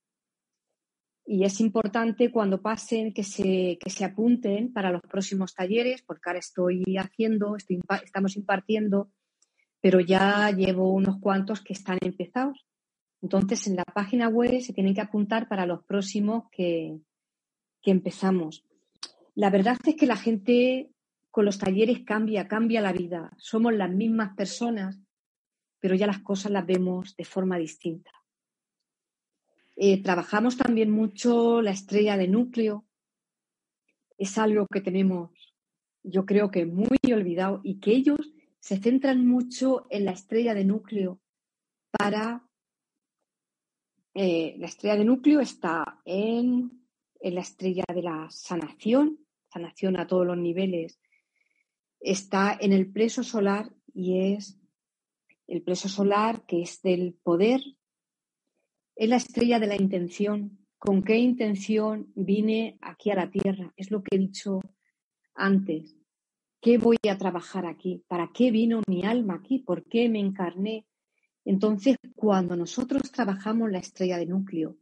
[1.25, 6.23] y es importante cuando pasen que se, que se apunten para los próximos talleres, porque
[6.25, 9.11] ahora estoy haciendo, estoy, estamos impartiendo
[9.83, 12.65] pero ya llevo unos cuantos que están empezados.
[13.21, 17.01] Entonces, en la página web se tienen que apuntar para los próximos que,
[17.81, 18.63] que empezamos.
[19.35, 20.89] La verdad es que la gente
[21.31, 23.33] con los talleres cambia, cambia la vida.
[23.37, 25.01] Somos las mismas personas,
[25.81, 28.11] pero ya las cosas las vemos de forma distinta.
[29.75, 32.85] Eh, trabajamos también mucho la estrella de núcleo,
[34.17, 35.31] es algo que tenemos,
[36.03, 38.19] yo creo que muy olvidado y que ellos
[38.63, 41.19] se centran mucho en la estrella de núcleo
[41.91, 42.47] para...
[44.15, 46.87] Eh, la estrella de núcleo está en,
[47.19, 49.19] en la estrella de la sanación,
[49.51, 51.01] sanación a todos los niveles,
[51.99, 54.57] está en el pleso solar y es
[55.47, 57.59] el pleso solar que es del poder,
[58.95, 63.73] es la estrella de la intención, ¿Con qué intención vine aquí a la tierra?
[63.77, 64.59] Es lo que he dicho
[65.33, 65.95] antes.
[66.63, 68.05] ¿Qué voy a trabajar aquí?
[68.07, 69.59] ¿Para qué vino mi alma aquí?
[69.59, 70.87] ¿Por qué me encarné?
[71.43, 74.77] Entonces, cuando nosotros trabajamos la estrella de núcleo,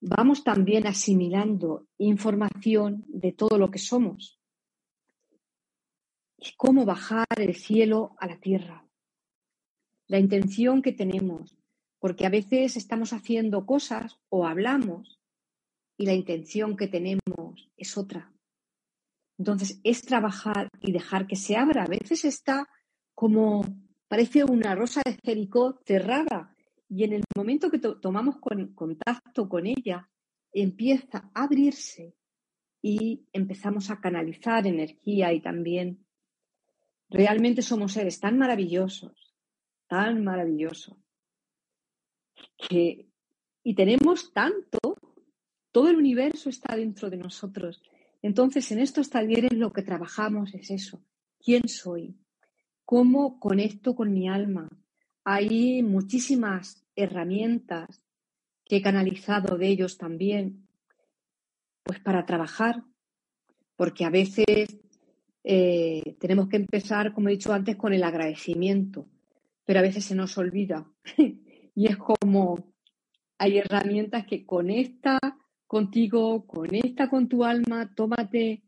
[0.00, 4.40] vamos también asimilando información de todo lo que somos.
[6.36, 8.84] Y cómo bajar el cielo a la tierra.
[10.08, 11.56] La intención que tenemos,
[12.00, 15.20] porque a veces estamos haciendo cosas o hablamos
[15.96, 18.32] y la intención que tenemos es otra.
[19.38, 21.84] Entonces, es trabajar y dejar que se abra.
[21.84, 22.68] A veces está
[23.14, 23.64] como,
[24.08, 26.54] parece una rosa de Jericó cerrada
[26.88, 28.36] y en el momento que tomamos
[28.74, 30.10] contacto con ella,
[30.52, 32.14] empieza a abrirse
[32.82, 36.04] y empezamos a canalizar energía y también
[37.08, 39.34] realmente somos seres tan maravillosos,
[39.86, 40.98] tan maravillosos,
[42.68, 44.78] y tenemos tanto,
[45.70, 47.80] todo el universo está dentro de nosotros.
[48.22, 51.02] Entonces, en estos talleres lo que trabajamos es eso.
[51.38, 52.16] ¿Quién soy?
[52.84, 54.68] ¿Cómo conecto con mi alma?
[55.24, 58.02] Hay muchísimas herramientas
[58.64, 60.68] que he canalizado de ellos también,
[61.82, 62.84] pues para trabajar,
[63.76, 64.78] porque a veces
[65.44, 69.06] eh, tenemos que empezar, como he dicho antes, con el agradecimiento,
[69.64, 70.86] pero a veces se nos olvida
[71.74, 72.72] Y es como
[73.38, 75.18] hay herramientas que conecta
[75.72, 78.62] contigo, conecta con tu alma, tómate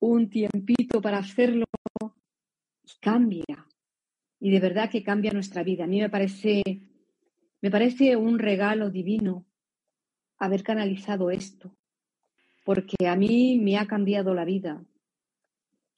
[0.00, 1.66] un tiempito para hacerlo
[2.00, 3.66] y cambia.
[4.40, 5.84] Y de verdad que cambia nuestra vida.
[5.84, 6.62] A mí me parece,
[7.60, 9.44] me parece un regalo divino
[10.38, 11.76] haber canalizado esto,
[12.64, 14.82] porque a mí me ha cambiado la vida,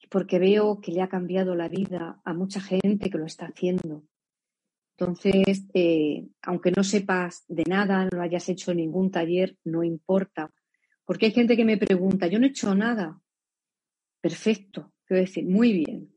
[0.09, 4.03] porque veo que le ha cambiado la vida a mucha gente que lo está haciendo.
[4.97, 10.51] Entonces, eh, aunque no sepas de nada, no hayas hecho ningún taller, no importa.
[11.03, 13.19] Porque hay gente que me pregunta, yo no he hecho nada.
[14.21, 16.11] Perfecto, quiero decir, muy bien.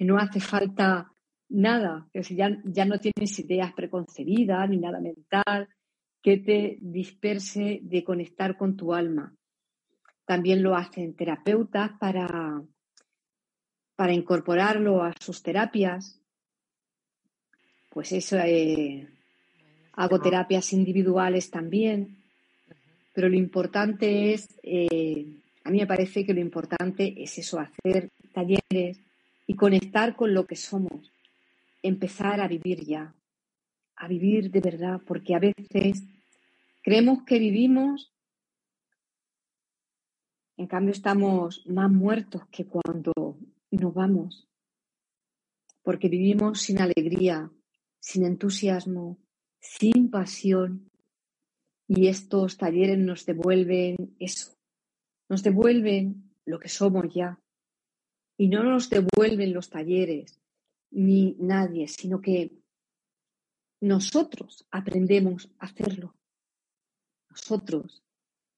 [0.00, 1.12] No hace falta
[1.48, 5.68] nada, ya, ya no tienes ideas preconcebidas ni nada mental
[6.20, 9.34] que te disperse de conectar con tu alma.
[10.24, 12.60] También lo hacen terapeutas para,
[13.94, 16.20] para incorporarlo a sus terapias
[17.96, 19.08] pues eso, eh,
[19.94, 22.18] hago terapias individuales también,
[23.14, 28.10] pero lo importante es, eh, a mí me parece que lo importante es eso, hacer
[28.34, 29.00] talleres
[29.46, 31.10] y conectar con lo que somos,
[31.82, 33.14] empezar a vivir ya,
[33.96, 36.02] a vivir de verdad, porque a veces
[36.82, 38.12] creemos que vivimos,
[40.58, 43.38] en cambio estamos más muertos que cuando
[43.70, 44.46] nos vamos,
[45.82, 47.50] porque vivimos sin alegría,
[48.06, 49.18] sin entusiasmo,
[49.58, 50.88] sin pasión.
[51.88, 54.56] Y estos talleres nos devuelven eso,
[55.28, 57.40] nos devuelven lo que somos ya.
[58.38, 60.40] Y no nos devuelven los talleres
[60.92, 62.52] ni nadie, sino que
[63.80, 66.14] nosotros aprendemos a hacerlo.
[67.28, 68.04] Nosotros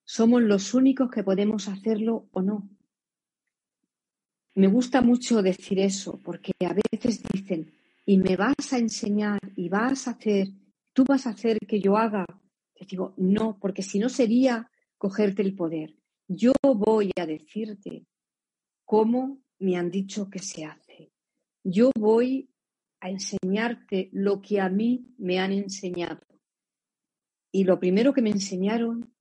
[0.05, 2.69] somos los únicos que podemos hacerlo o no.
[4.55, 7.73] Me gusta mucho decir eso porque a veces dicen,
[8.09, 10.49] y me vas a enseñar y vas a hacer,
[10.95, 12.25] tú vas a hacer que yo haga.
[12.75, 15.95] Te digo, no, porque si no sería cogerte el poder.
[16.27, 18.07] Yo voy a decirte
[18.87, 21.13] cómo me han dicho que se hace.
[21.63, 22.49] Yo voy
[23.01, 26.23] a enseñarte lo que a mí me han enseñado.
[27.53, 29.15] Y lo primero que me enseñaron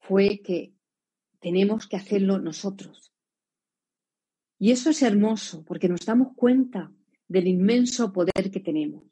[0.00, 0.72] fue que
[1.38, 3.12] tenemos que hacerlo nosotros.
[4.58, 6.90] Y eso es hermoso porque nos damos cuenta
[7.28, 9.04] del inmenso poder que tenemos.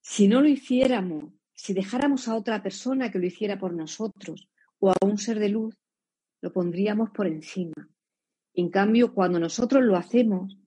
[0.00, 4.48] Si no lo hiciéramos, si dejáramos a otra persona que lo hiciera por nosotros
[4.78, 5.74] o a un ser de luz,
[6.42, 7.88] lo pondríamos por encima.
[8.54, 10.58] En cambio, cuando nosotros lo hacemos,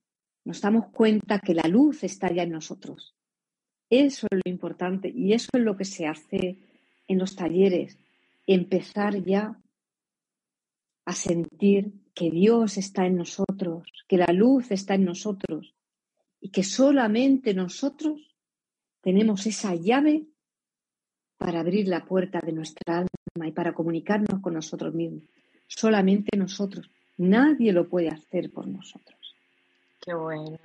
[0.44, 3.14] nos damos cuenta que la luz está ya en nosotros.
[3.90, 6.58] Eso es lo importante y eso es lo que se hace
[7.06, 7.98] en los talleres.
[8.46, 9.60] Empezar ya
[11.06, 15.74] a sentir que Dios está en nosotros, que la luz está en nosotros
[16.40, 18.20] y que solamente nosotros
[19.00, 20.26] tenemos esa llave
[21.36, 25.22] para abrir la puerta de nuestra alma y para comunicarnos con nosotros mismos.
[25.66, 26.90] solamente nosotros.
[27.18, 29.18] Nadie lo puede hacer por nosotros.
[30.00, 30.58] Qué bueno.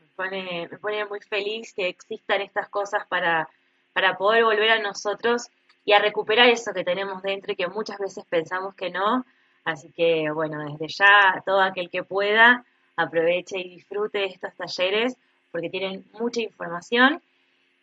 [0.00, 3.48] Me pone, me pone muy feliz que existan estas cosas para,
[3.92, 5.48] para poder volver a nosotros
[5.84, 9.26] y a recuperar eso que tenemos dentro y que muchas veces pensamos que no.
[9.64, 12.64] Así que, bueno, desde ya, todo aquel que pueda,
[13.02, 15.16] aproveche y disfrute de estos talleres
[15.50, 17.22] porque tienen mucha información.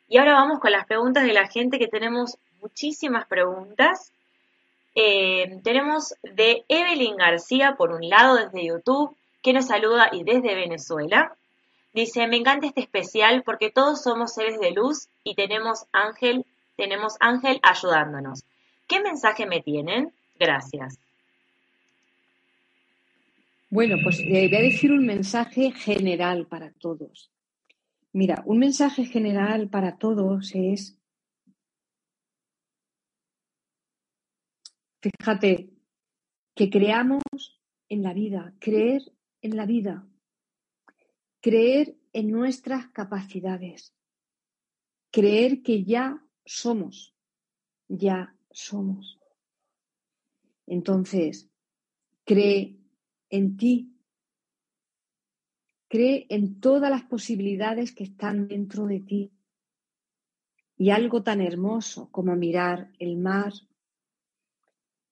[0.08, 4.12] Y ahora vamos con las preguntas de la gente, que tenemos muchísimas preguntas.
[4.96, 10.56] Eh, tenemos de Evelyn García, por un lado, desde YouTube, que nos saluda y desde
[10.56, 11.36] Venezuela.
[11.94, 16.46] Dice, me encanta este especial porque todos somos seres de luz y tenemos ángel,
[16.76, 18.44] tenemos ángel ayudándonos.
[18.88, 20.14] ¿Qué mensaje me tienen?
[20.40, 21.00] Gracias.
[23.70, 27.34] Bueno, pues eh, voy a decir un mensaje general para todos.
[28.14, 30.98] Mira, un mensaje general para todos es,
[35.02, 35.70] fíjate,
[36.56, 37.22] que creamos
[37.90, 39.02] en la vida, creer
[39.42, 40.08] en la vida,
[41.42, 43.94] creer en nuestras capacidades,
[45.12, 47.14] creer que ya somos,
[47.90, 49.20] ya somos.
[50.66, 51.50] Entonces,
[52.24, 52.78] cree
[53.30, 53.94] en ti.
[55.88, 59.32] Cree en todas las posibilidades que están dentro de ti.
[60.78, 63.54] Y algo tan hermoso como mirar el mar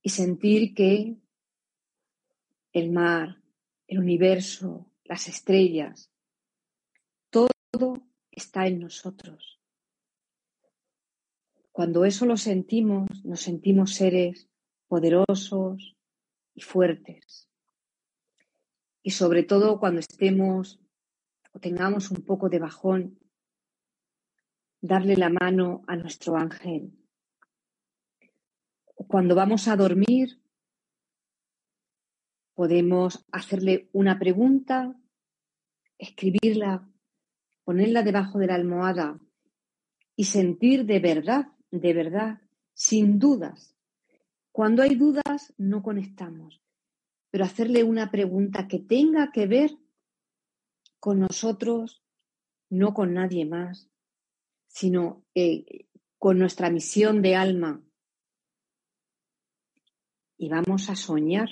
[0.01, 1.17] y sentir que
[2.71, 3.41] el mar,
[3.87, 6.11] el universo, las estrellas,
[7.31, 9.59] todo está en nosotros.
[11.71, 14.47] Cuando eso lo sentimos, nos sentimos seres
[14.87, 15.97] poderosos
[16.53, 17.49] y fuertes
[19.05, 20.79] y sobre todo cuando estemos
[21.53, 23.19] o tengamos un poco de bajón,
[24.81, 26.91] darle la mano a nuestro ángel.
[28.95, 30.41] Cuando vamos a dormir,
[32.55, 34.99] podemos hacerle una pregunta,
[35.99, 36.89] escribirla,
[37.63, 39.19] ponerla debajo de la almohada
[40.15, 42.41] y sentir de verdad, de verdad,
[42.73, 43.77] sin dudas.
[44.51, 46.64] Cuando hay dudas, no conectamos
[47.35, 49.77] pero hacerle una pregunta que tenga que ver
[51.01, 52.01] con nosotros,
[52.69, 53.89] no con nadie más,
[54.67, 57.83] sino eh, con nuestra misión de alma.
[60.37, 61.49] Y vamos a soñar.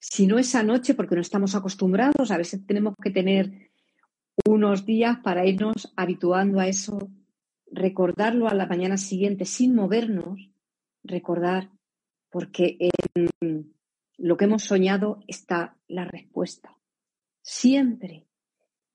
[0.00, 3.72] Si no esa noche, porque no estamos acostumbrados, a veces tenemos que tener
[4.46, 7.10] unos días para irnos habituando a eso,
[7.70, 10.48] recordarlo a la mañana siguiente sin movernos,
[11.02, 11.70] recordar,
[12.30, 13.74] porque en,
[14.24, 16.78] lo que hemos soñado está la respuesta.
[17.42, 18.26] Siempre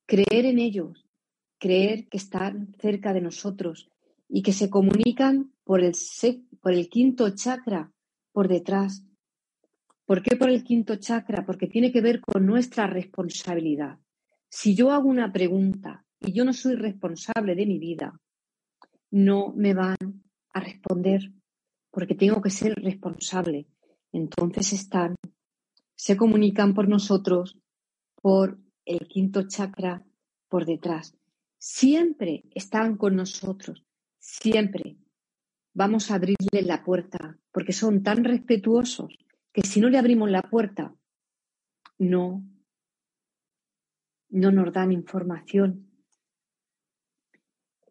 [0.08, 1.06] creer en ellos,
[1.60, 3.92] creer que están cerca de nosotros
[4.28, 5.94] y que se comunican por el,
[6.60, 7.92] por el quinto chakra
[8.32, 9.06] por detrás.
[10.04, 11.46] ¿Por qué por el quinto chakra?
[11.46, 14.00] Porque tiene que ver con nuestra responsabilidad.
[14.50, 18.20] Si yo hago una pregunta y yo no soy responsable de mi vida,
[19.12, 20.24] no me van
[20.56, 21.32] a responder
[21.92, 23.68] porque tengo que ser responsable
[24.12, 25.16] entonces están,
[25.96, 27.58] se comunican por nosotros
[28.22, 30.04] por el quinto chakra
[30.48, 31.16] por detrás.
[31.58, 33.84] Siempre están con nosotros,
[34.18, 34.98] siempre.
[35.74, 39.18] Vamos a abrirle la puerta porque son tan respetuosos
[39.54, 40.96] que si no le abrimos la puerta,
[41.98, 42.44] no,
[44.30, 45.88] no nos dan información.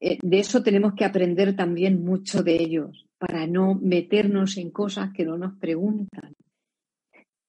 [0.01, 5.11] Eh, de eso tenemos que aprender también mucho de ellos para no meternos en cosas
[5.13, 6.35] que no nos preguntan.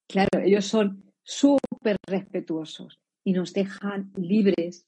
[0.08, 4.88] Claro, ellos son súper respetuosos y nos dejan libres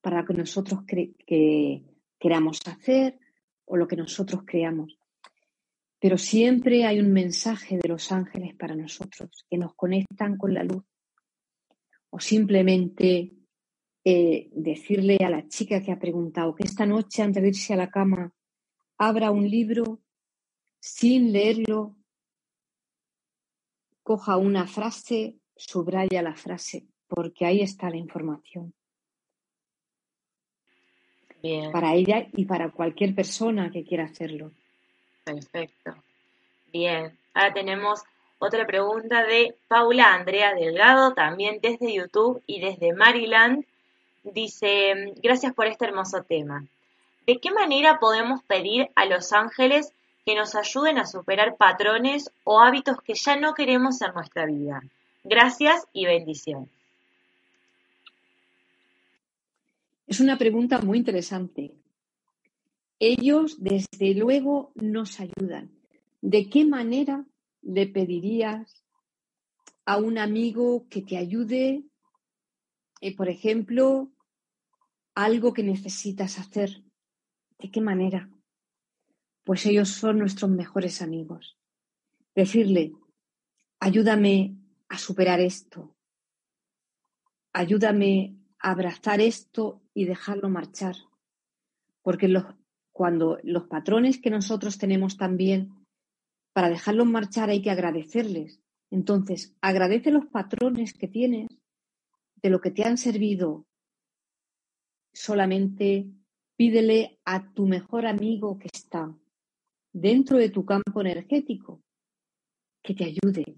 [0.00, 1.84] para lo que nosotros que
[2.18, 3.18] queramos hacer
[3.64, 4.98] o lo que nosotros creamos.
[6.00, 10.64] Pero siempre hay un mensaje de los ángeles para nosotros que nos conectan con la
[10.64, 10.84] luz.
[12.10, 13.32] O simplemente
[14.04, 17.76] eh, decirle a la chica que ha preguntado que esta noche antes de irse a
[17.76, 18.32] la cama
[18.98, 20.00] abra un libro
[20.86, 21.96] sin leerlo,
[24.04, 28.72] coja una frase, subraya la frase, porque ahí está la información.
[31.42, 31.72] Bien.
[31.72, 34.52] Para ella y para cualquier persona que quiera hacerlo.
[35.24, 35.96] Perfecto.
[36.72, 37.18] Bien.
[37.34, 38.04] Ahora tenemos
[38.38, 43.64] otra pregunta de Paula Andrea Delgado, también desde YouTube y desde Maryland.
[44.22, 46.64] Dice, gracias por este hermoso tema.
[47.26, 49.92] ¿De qué manera podemos pedir a los ángeles
[50.26, 54.82] que nos ayuden a superar patrones o hábitos que ya no queremos en nuestra vida.
[55.22, 56.68] Gracias y bendición.
[60.08, 61.72] Es una pregunta muy interesante.
[62.98, 65.70] Ellos, desde luego, nos ayudan.
[66.20, 67.24] ¿De qué manera
[67.62, 68.82] le pedirías
[69.84, 71.84] a un amigo que te ayude,
[73.00, 74.08] eh, por ejemplo,
[75.14, 76.82] algo que necesitas hacer?
[77.60, 78.28] ¿De qué manera?
[79.46, 81.56] Pues ellos son nuestros mejores amigos.
[82.34, 82.94] Decirle,
[83.78, 84.56] ayúdame
[84.88, 85.94] a superar esto,
[87.52, 90.96] ayúdame a abrazar esto y dejarlo marchar.
[92.02, 92.44] Porque los,
[92.90, 95.86] cuando los patrones que nosotros tenemos también,
[96.52, 98.58] para dejarlos marchar hay que agradecerles.
[98.90, 101.46] Entonces, agradece los patrones que tienes
[102.42, 103.64] de lo que te han servido.
[105.12, 106.10] Solamente
[106.56, 109.14] pídele a tu mejor amigo que está
[109.96, 111.82] dentro de tu campo energético
[112.82, 113.56] que te ayude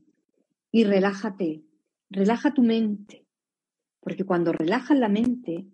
[0.70, 1.64] y relájate,
[2.10, 3.26] relaja tu mente,
[3.98, 5.66] porque cuando relajas la mente,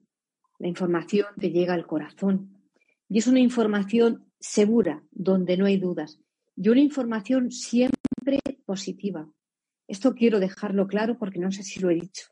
[0.58, 2.62] la información te llega al corazón
[3.10, 6.18] y es una información segura, donde no hay dudas,
[6.56, 9.28] y una información siempre positiva.
[9.86, 12.28] Esto quiero dejarlo claro porque no sé si lo he dicho.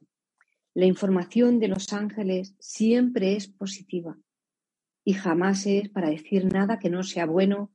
[0.73, 4.17] La información de los ángeles siempre es positiva
[5.05, 7.71] y jamás es para decir nada que no sea bueno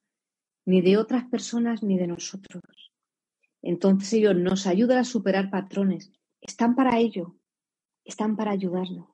[0.68, 2.61] ni de otras personas ni de nosotros.
[3.61, 6.11] Entonces ellos nos ayudan a superar patrones.
[6.41, 7.36] Están para ello,
[8.03, 9.07] están para ayudarnos.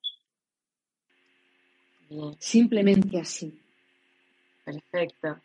[2.39, 3.61] Simplemente así.
[4.65, 5.39] Perfecto.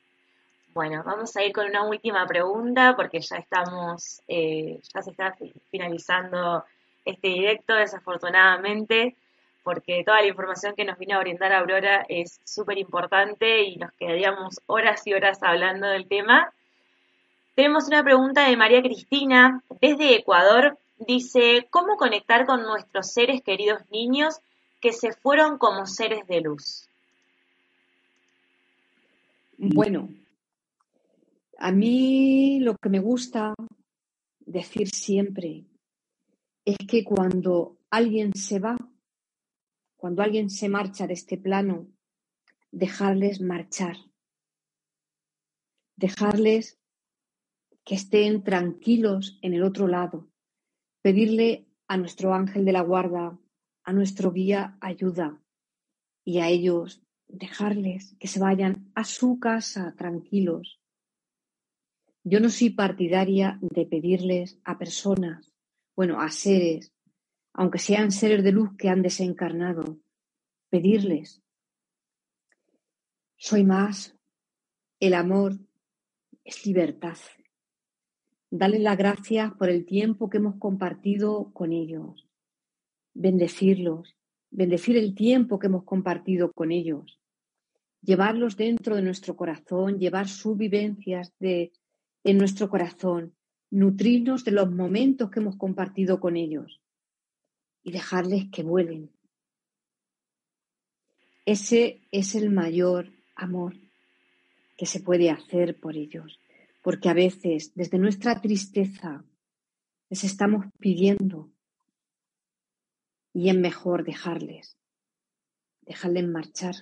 [0.73, 5.37] Bueno, vamos a ir con una última pregunta porque ya estamos, eh, ya se está
[5.71, 6.65] finalizando
[7.05, 9.15] este directo, desafortunadamente,
[9.69, 13.93] porque toda la información que nos vino a brindar Aurora es súper importante y nos
[13.93, 16.55] quedaríamos horas y horas hablando del tema.
[17.55, 20.79] Tenemos una pregunta de María Cristina desde Ecuador.
[20.97, 24.39] Dice, ¿cómo conectar con nuestros seres queridos niños
[24.81, 26.89] que se fueron como seres de luz?
[29.59, 30.09] Bueno,
[31.59, 33.53] a mí lo que me gusta
[34.41, 35.65] decir siempre
[36.65, 38.79] es que cuando alguien se va,
[39.99, 41.89] cuando alguien se marcha de este plano,
[42.71, 43.97] dejarles marchar,
[45.97, 46.79] dejarles
[47.85, 50.31] que estén tranquilos en el otro lado,
[51.03, 53.39] pedirle a nuestro ángel de la guarda,
[53.83, 55.43] a nuestro guía ayuda.
[56.25, 60.81] Y a ellos dejarles que se vayan a su casa tranquilos.
[62.23, 65.51] Yo no soy partidaria de pedirles a personas,
[65.97, 66.93] bueno, a seres,
[67.59, 69.99] aunque sean seres de luz que han desencarnado,
[70.71, 71.43] pedirles.
[73.37, 74.15] Soy más.
[75.01, 75.59] El amor
[76.45, 77.19] es libertad.
[78.49, 82.29] Dale las gracias por el tiempo que hemos compartido con ellos.
[83.15, 84.15] Bendecirlos,
[84.53, 87.19] bendecir el tiempo que hemos compartido con ellos
[88.01, 91.73] llevarlos dentro de nuestro corazón, llevar sus vivencias de,
[92.23, 93.35] en nuestro corazón,
[93.71, 96.81] nutrirnos de los momentos que hemos compartido con ellos
[97.89, 99.11] y dejarles que vuelen.
[101.47, 103.75] Ese es el mayor amor
[104.77, 106.39] que se puede hacer por ellos,
[106.83, 109.25] porque a veces desde nuestra tristeza
[110.11, 111.51] les estamos pidiendo
[113.33, 114.77] y es mejor dejarles,
[115.83, 116.75] dejarles marchar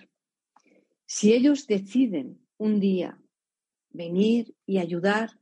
[1.06, 3.16] si ellos deciden un día
[3.90, 5.38] venir y ayudar,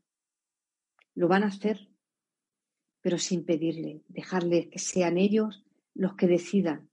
[1.14, 1.88] lo van a hacer,
[3.05, 6.88] pero sin pedirle, dejarles que sean ellos los que decidan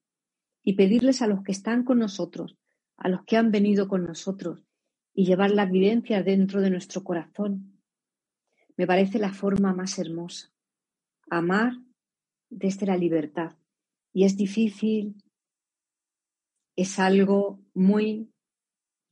[0.62, 2.57] y pedirles a los que están con nosotros,
[2.97, 4.59] a los que han venido con nosotros
[5.14, 7.80] y llevar la evidencia dentro de nuestro corazón.
[8.76, 10.51] Me parece la forma más hermosa.
[11.30, 11.76] Amar
[12.49, 13.55] desde la libertad.
[14.12, 15.16] Y es difícil,
[16.76, 18.30] es algo muy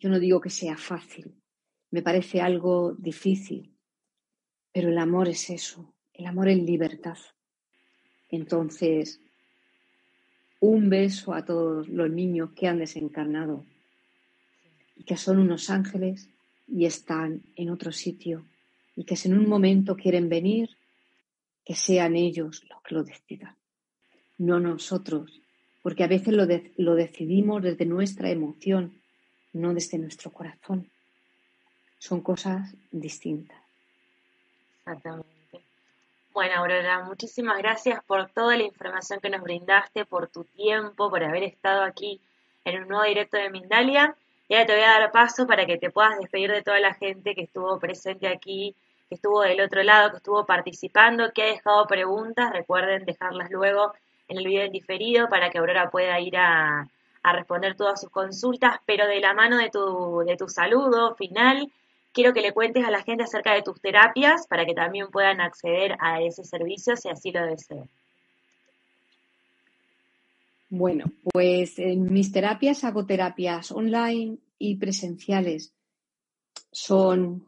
[0.02, 1.42] yo no digo que sea fácil,
[1.92, 3.74] me parece algo difícil,
[4.74, 7.18] pero el amor es eso, el amor es libertad.
[8.30, 9.22] Entonces,
[10.60, 13.66] un beso a todos los niños que han desencarnado
[14.98, 16.30] y que son unos ángeles
[16.68, 18.46] y están en otro sitio
[18.98, 20.70] y que si en un momento quieren venir,
[21.64, 23.56] que sean ellos los que lo decidan,
[24.38, 25.42] no nosotros,
[25.82, 26.46] porque a veces lo,
[26.78, 29.00] lo decidimos desde nuestra emoción
[29.54, 30.92] no desde nuestro corazón.
[31.98, 33.58] Son cosas distintas.
[34.80, 35.39] Exactamente.
[36.32, 41.24] Bueno, Aurora, muchísimas gracias por toda la información que nos brindaste, por tu tiempo, por
[41.24, 42.22] haber estado aquí
[42.64, 44.16] en un nuevo directo de Mindalia.
[44.48, 46.94] Y ahora te voy a dar paso para que te puedas despedir de toda la
[46.94, 48.76] gente que estuvo presente aquí,
[49.10, 52.52] que estuvo del otro lado, que estuvo participando, que ha dejado preguntas.
[52.52, 53.94] Recuerden dejarlas luego
[54.28, 56.88] en el video diferido para que Aurora pueda ir a,
[57.24, 61.70] a responder todas sus consultas, pero de la mano de tu, de tu saludo final,
[62.14, 65.42] quiero que le cuentes a la gente acerca de tus terapias para que también puedan
[65.42, 67.90] acceder a ese servicio si así lo desean.
[70.70, 75.74] Bueno, pues en mis terapias hago terapias online y presenciales.
[76.72, 77.48] Son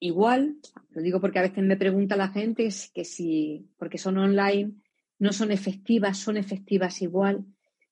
[0.00, 0.56] igual,
[0.90, 4.72] lo digo porque a veces me pregunta la gente que si, porque son online,
[5.18, 7.44] no son efectivas, son efectivas igual.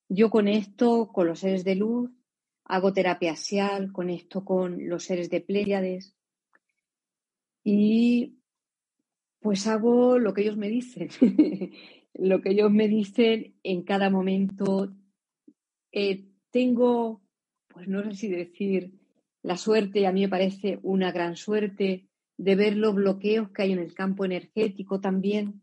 [0.09, 2.11] Yo conecto con los seres de luz,
[2.71, 6.15] hago terapia con conecto con los seres de Pléyades
[7.65, 8.39] y
[9.41, 11.09] pues hago lo que ellos me dicen.
[12.15, 14.93] lo que ellos me dicen en cada momento.
[15.93, 17.23] Eh, tengo,
[17.69, 18.93] pues no sé si decir,
[19.43, 23.73] la suerte, a mí me parece una gran suerte, de ver los bloqueos que hay
[23.73, 25.61] en el campo energético también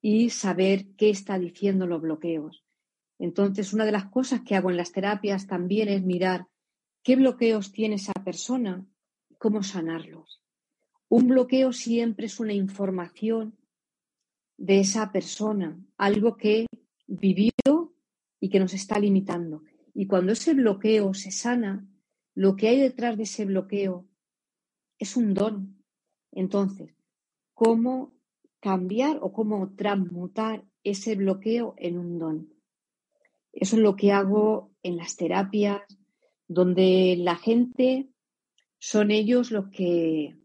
[0.00, 2.63] y saber qué está diciendo los bloqueos.
[3.18, 6.48] Entonces, una de las cosas que hago en las terapias también es mirar
[7.02, 8.86] qué bloqueos tiene esa persona,
[9.38, 10.42] cómo sanarlos.
[11.08, 13.56] Un bloqueo siempre es una información
[14.56, 16.66] de esa persona, algo que
[17.06, 17.94] vivió
[18.40, 19.62] y que nos está limitando.
[19.92, 21.86] Y cuando ese bloqueo se sana,
[22.34, 24.08] lo que hay detrás de ese bloqueo
[24.98, 25.84] es un don.
[26.32, 26.94] Entonces,
[27.52, 28.12] ¿cómo
[28.60, 32.53] cambiar o cómo transmutar ese bloqueo en un don?
[33.54, 35.82] Eso es lo que hago en las terapias,
[36.48, 38.08] donde la gente
[38.78, 40.36] son ellos los que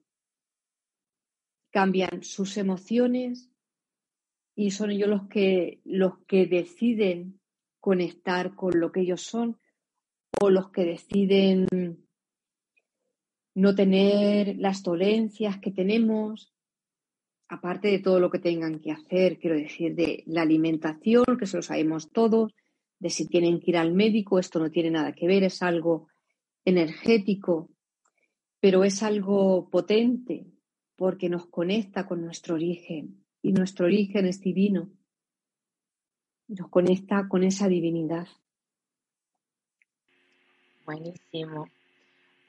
[1.71, 3.49] cambian sus emociones,
[4.55, 7.39] y son ellos los que, los que deciden
[7.79, 9.57] conectar con lo que ellos son
[10.41, 11.65] o los que deciden
[13.55, 16.53] no tener las dolencias que tenemos,
[17.47, 21.57] aparte de todo lo que tengan que hacer, quiero decir, de la alimentación, que eso
[21.57, 22.53] lo sabemos todos,
[22.99, 26.07] de si tienen que ir al médico, esto no tiene nada que ver, es algo
[26.65, 27.69] energético,
[28.59, 30.45] pero es algo potente
[30.95, 34.89] porque nos conecta con nuestro origen, y nuestro origen es divino.
[36.49, 38.27] Nos conecta con esa divinidad.
[40.85, 41.69] Buenísimo.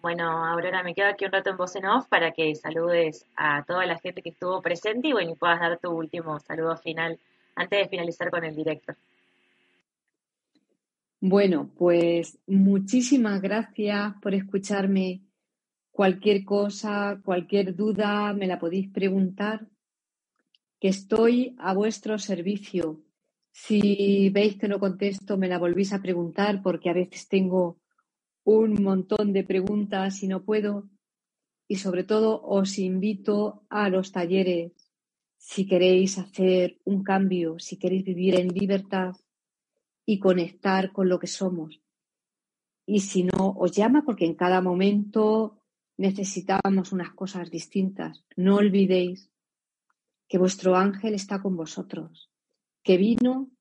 [0.01, 3.63] Bueno, Aurora, me quedo aquí un rato en voz en off para que saludes a
[3.65, 7.21] toda la gente que estuvo presente y bueno, y puedas dar tu último saludo final
[7.55, 8.95] antes de finalizar con el directo.
[11.23, 15.23] Bueno, pues muchísimas gracias por escucharme.
[15.91, 19.69] Cualquier cosa, cualquier duda, me la podéis preguntar
[20.81, 23.03] que estoy a vuestro servicio.
[23.53, 27.79] Si veis que no contesto, me la volvís a preguntar porque a veces tengo
[28.45, 30.89] un montón de preguntas y no puedo.
[31.69, 34.73] Y sobre todo os invito a los talleres
[35.37, 39.13] si queréis hacer un cambio, si queréis vivir en libertad
[40.11, 41.81] y conectar con lo que somos.
[42.85, 45.63] Y si no, os llama porque en cada momento
[45.99, 48.25] necesitamos unas cosas distintas.
[48.35, 49.31] No olvidéis
[50.27, 52.29] que vuestro ángel está con vosotros,
[52.83, 53.53] que vino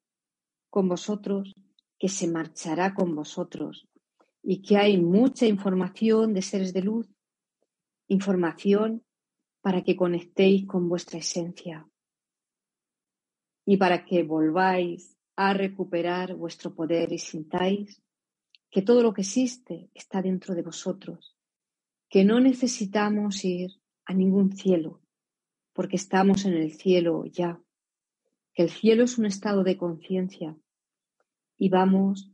[0.72, 1.54] con vosotros,
[2.00, 3.88] que se marchará con vosotros
[4.41, 7.08] y que hay mucha información de seres de luz,
[8.08, 9.04] información
[9.62, 11.88] para que conectéis con vuestra esencia
[13.68, 18.02] y para que volváis a recuperar vuestro poder y sintáis
[18.70, 21.38] que todo lo que existe está dentro de vosotros,
[22.10, 23.72] que no necesitamos ir
[24.04, 25.02] a ningún cielo,
[25.72, 27.58] porque estamos en el cielo ya,
[28.54, 30.58] que el cielo es un estado de conciencia
[31.58, 32.30] y vamos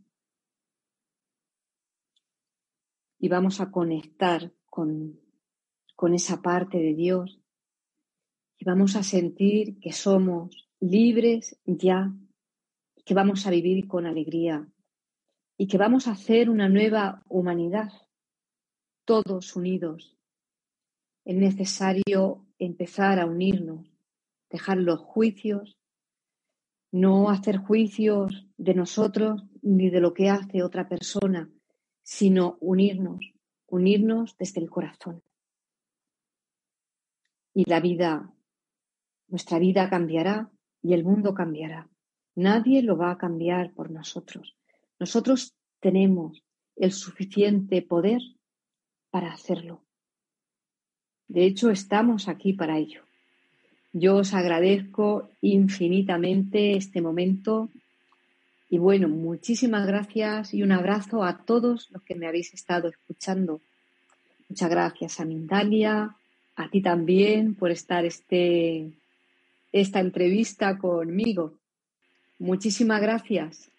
[3.20, 5.20] y vamos a conectar con,
[5.96, 7.40] con esa parte de Dios
[8.58, 12.12] y vamos a sentir que somos libres ya,
[13.06, 14.68] que vamos a vivir con alegría
[15.58, 17.94] y que vamos a hacer una nueva humanidad,
[19.06, 20.18] todos unidos.
[21.24, 23.88] Es necesario empezar a unirnos,
[24.50, 25.78] dejar los juicios,
[26.92, 31.50] no hacer juicios de nosotros ni de lo que hace otra persona,
[32.02, 33.34] sino unirnos,
[33.68, 35.22] unirnos desde el corazón.
[37.54, 38.34] Y la vida,
[39.28, 40.52] nuestra vida cambiará
[40.82, 41.90] y el mundo cambiará.
[42.36, 44.56] Nadie lo va a cambiar por nosotros.
[45.00, 46.44] Nosotros tenemos
[46.76, 48.22] el suficiente poder
[49.10, 49.82] para hacerlo.
[51.28, 53.02] De hecho, estamos aquí para ello.
[53.94, 57.70] Yo os agradezco infinitamente este momento
[58.70, 63.62] y bueno, muchísimas gracias y un abrazo a todos los que me habéis estado escuchando.
[64.50, 66.16] Muchas gracias a Mindalia,
[66.56, 68.92] a ti también por estar este,
[69.72, 71.54] esta entrevista conmigo.
[72.40, 73.70] Muchísimas gracias.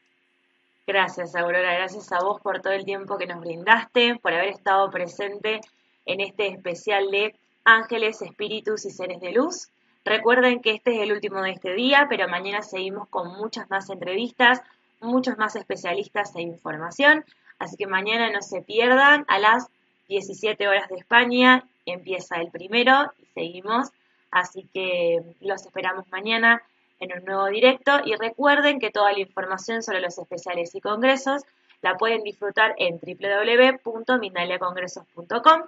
[0.87, 1.75] Gracias, Aurora.
[1.75, 5.61] Gracias a vos por todo el tiempo que nos brindaste, por haber estado presente
[6.05, 7.35] en este especial de
[7.65, 9.69] Ángeles, Espíritus y Seres de Luz.
[10.05, 13.91] Recuerden que este es el último de este día, pero mañana seguimos con muchas más
[13.91, 14.63] entrevistas,
[15.01, 17.25] muchos más especialistas e información.
[17.59, 19.67] Así que mañana no se pierdan a las
[20.09, 21.65] 17 horas de España.
[21.85, 23.89] Empieza el primero y seguimos.
[24.31, 26.63] Así que los esperamos mañana
[27.01, 31.43] en un nuevo directo y recuerden que toda la información sobre los especiales y congresos
[31.83, 35.63] la pueden disfrutar en www.mindaliacongresos.com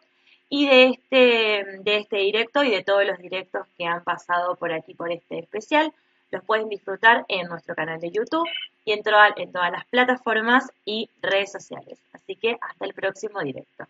[0.51, 4.72] y de este, de este directo y de todos los directos que han pasado por
[4.72, 5.93] aquí por este especial
[6.31, 8.49] los pueden disfrutar en nuestro canal de YouTube
[8.85, 9.03] y en,
[9.37, 11.99] en todas las plataformas y redes sociales.
[12.12, 13.87] Así que hasta el próximo directo.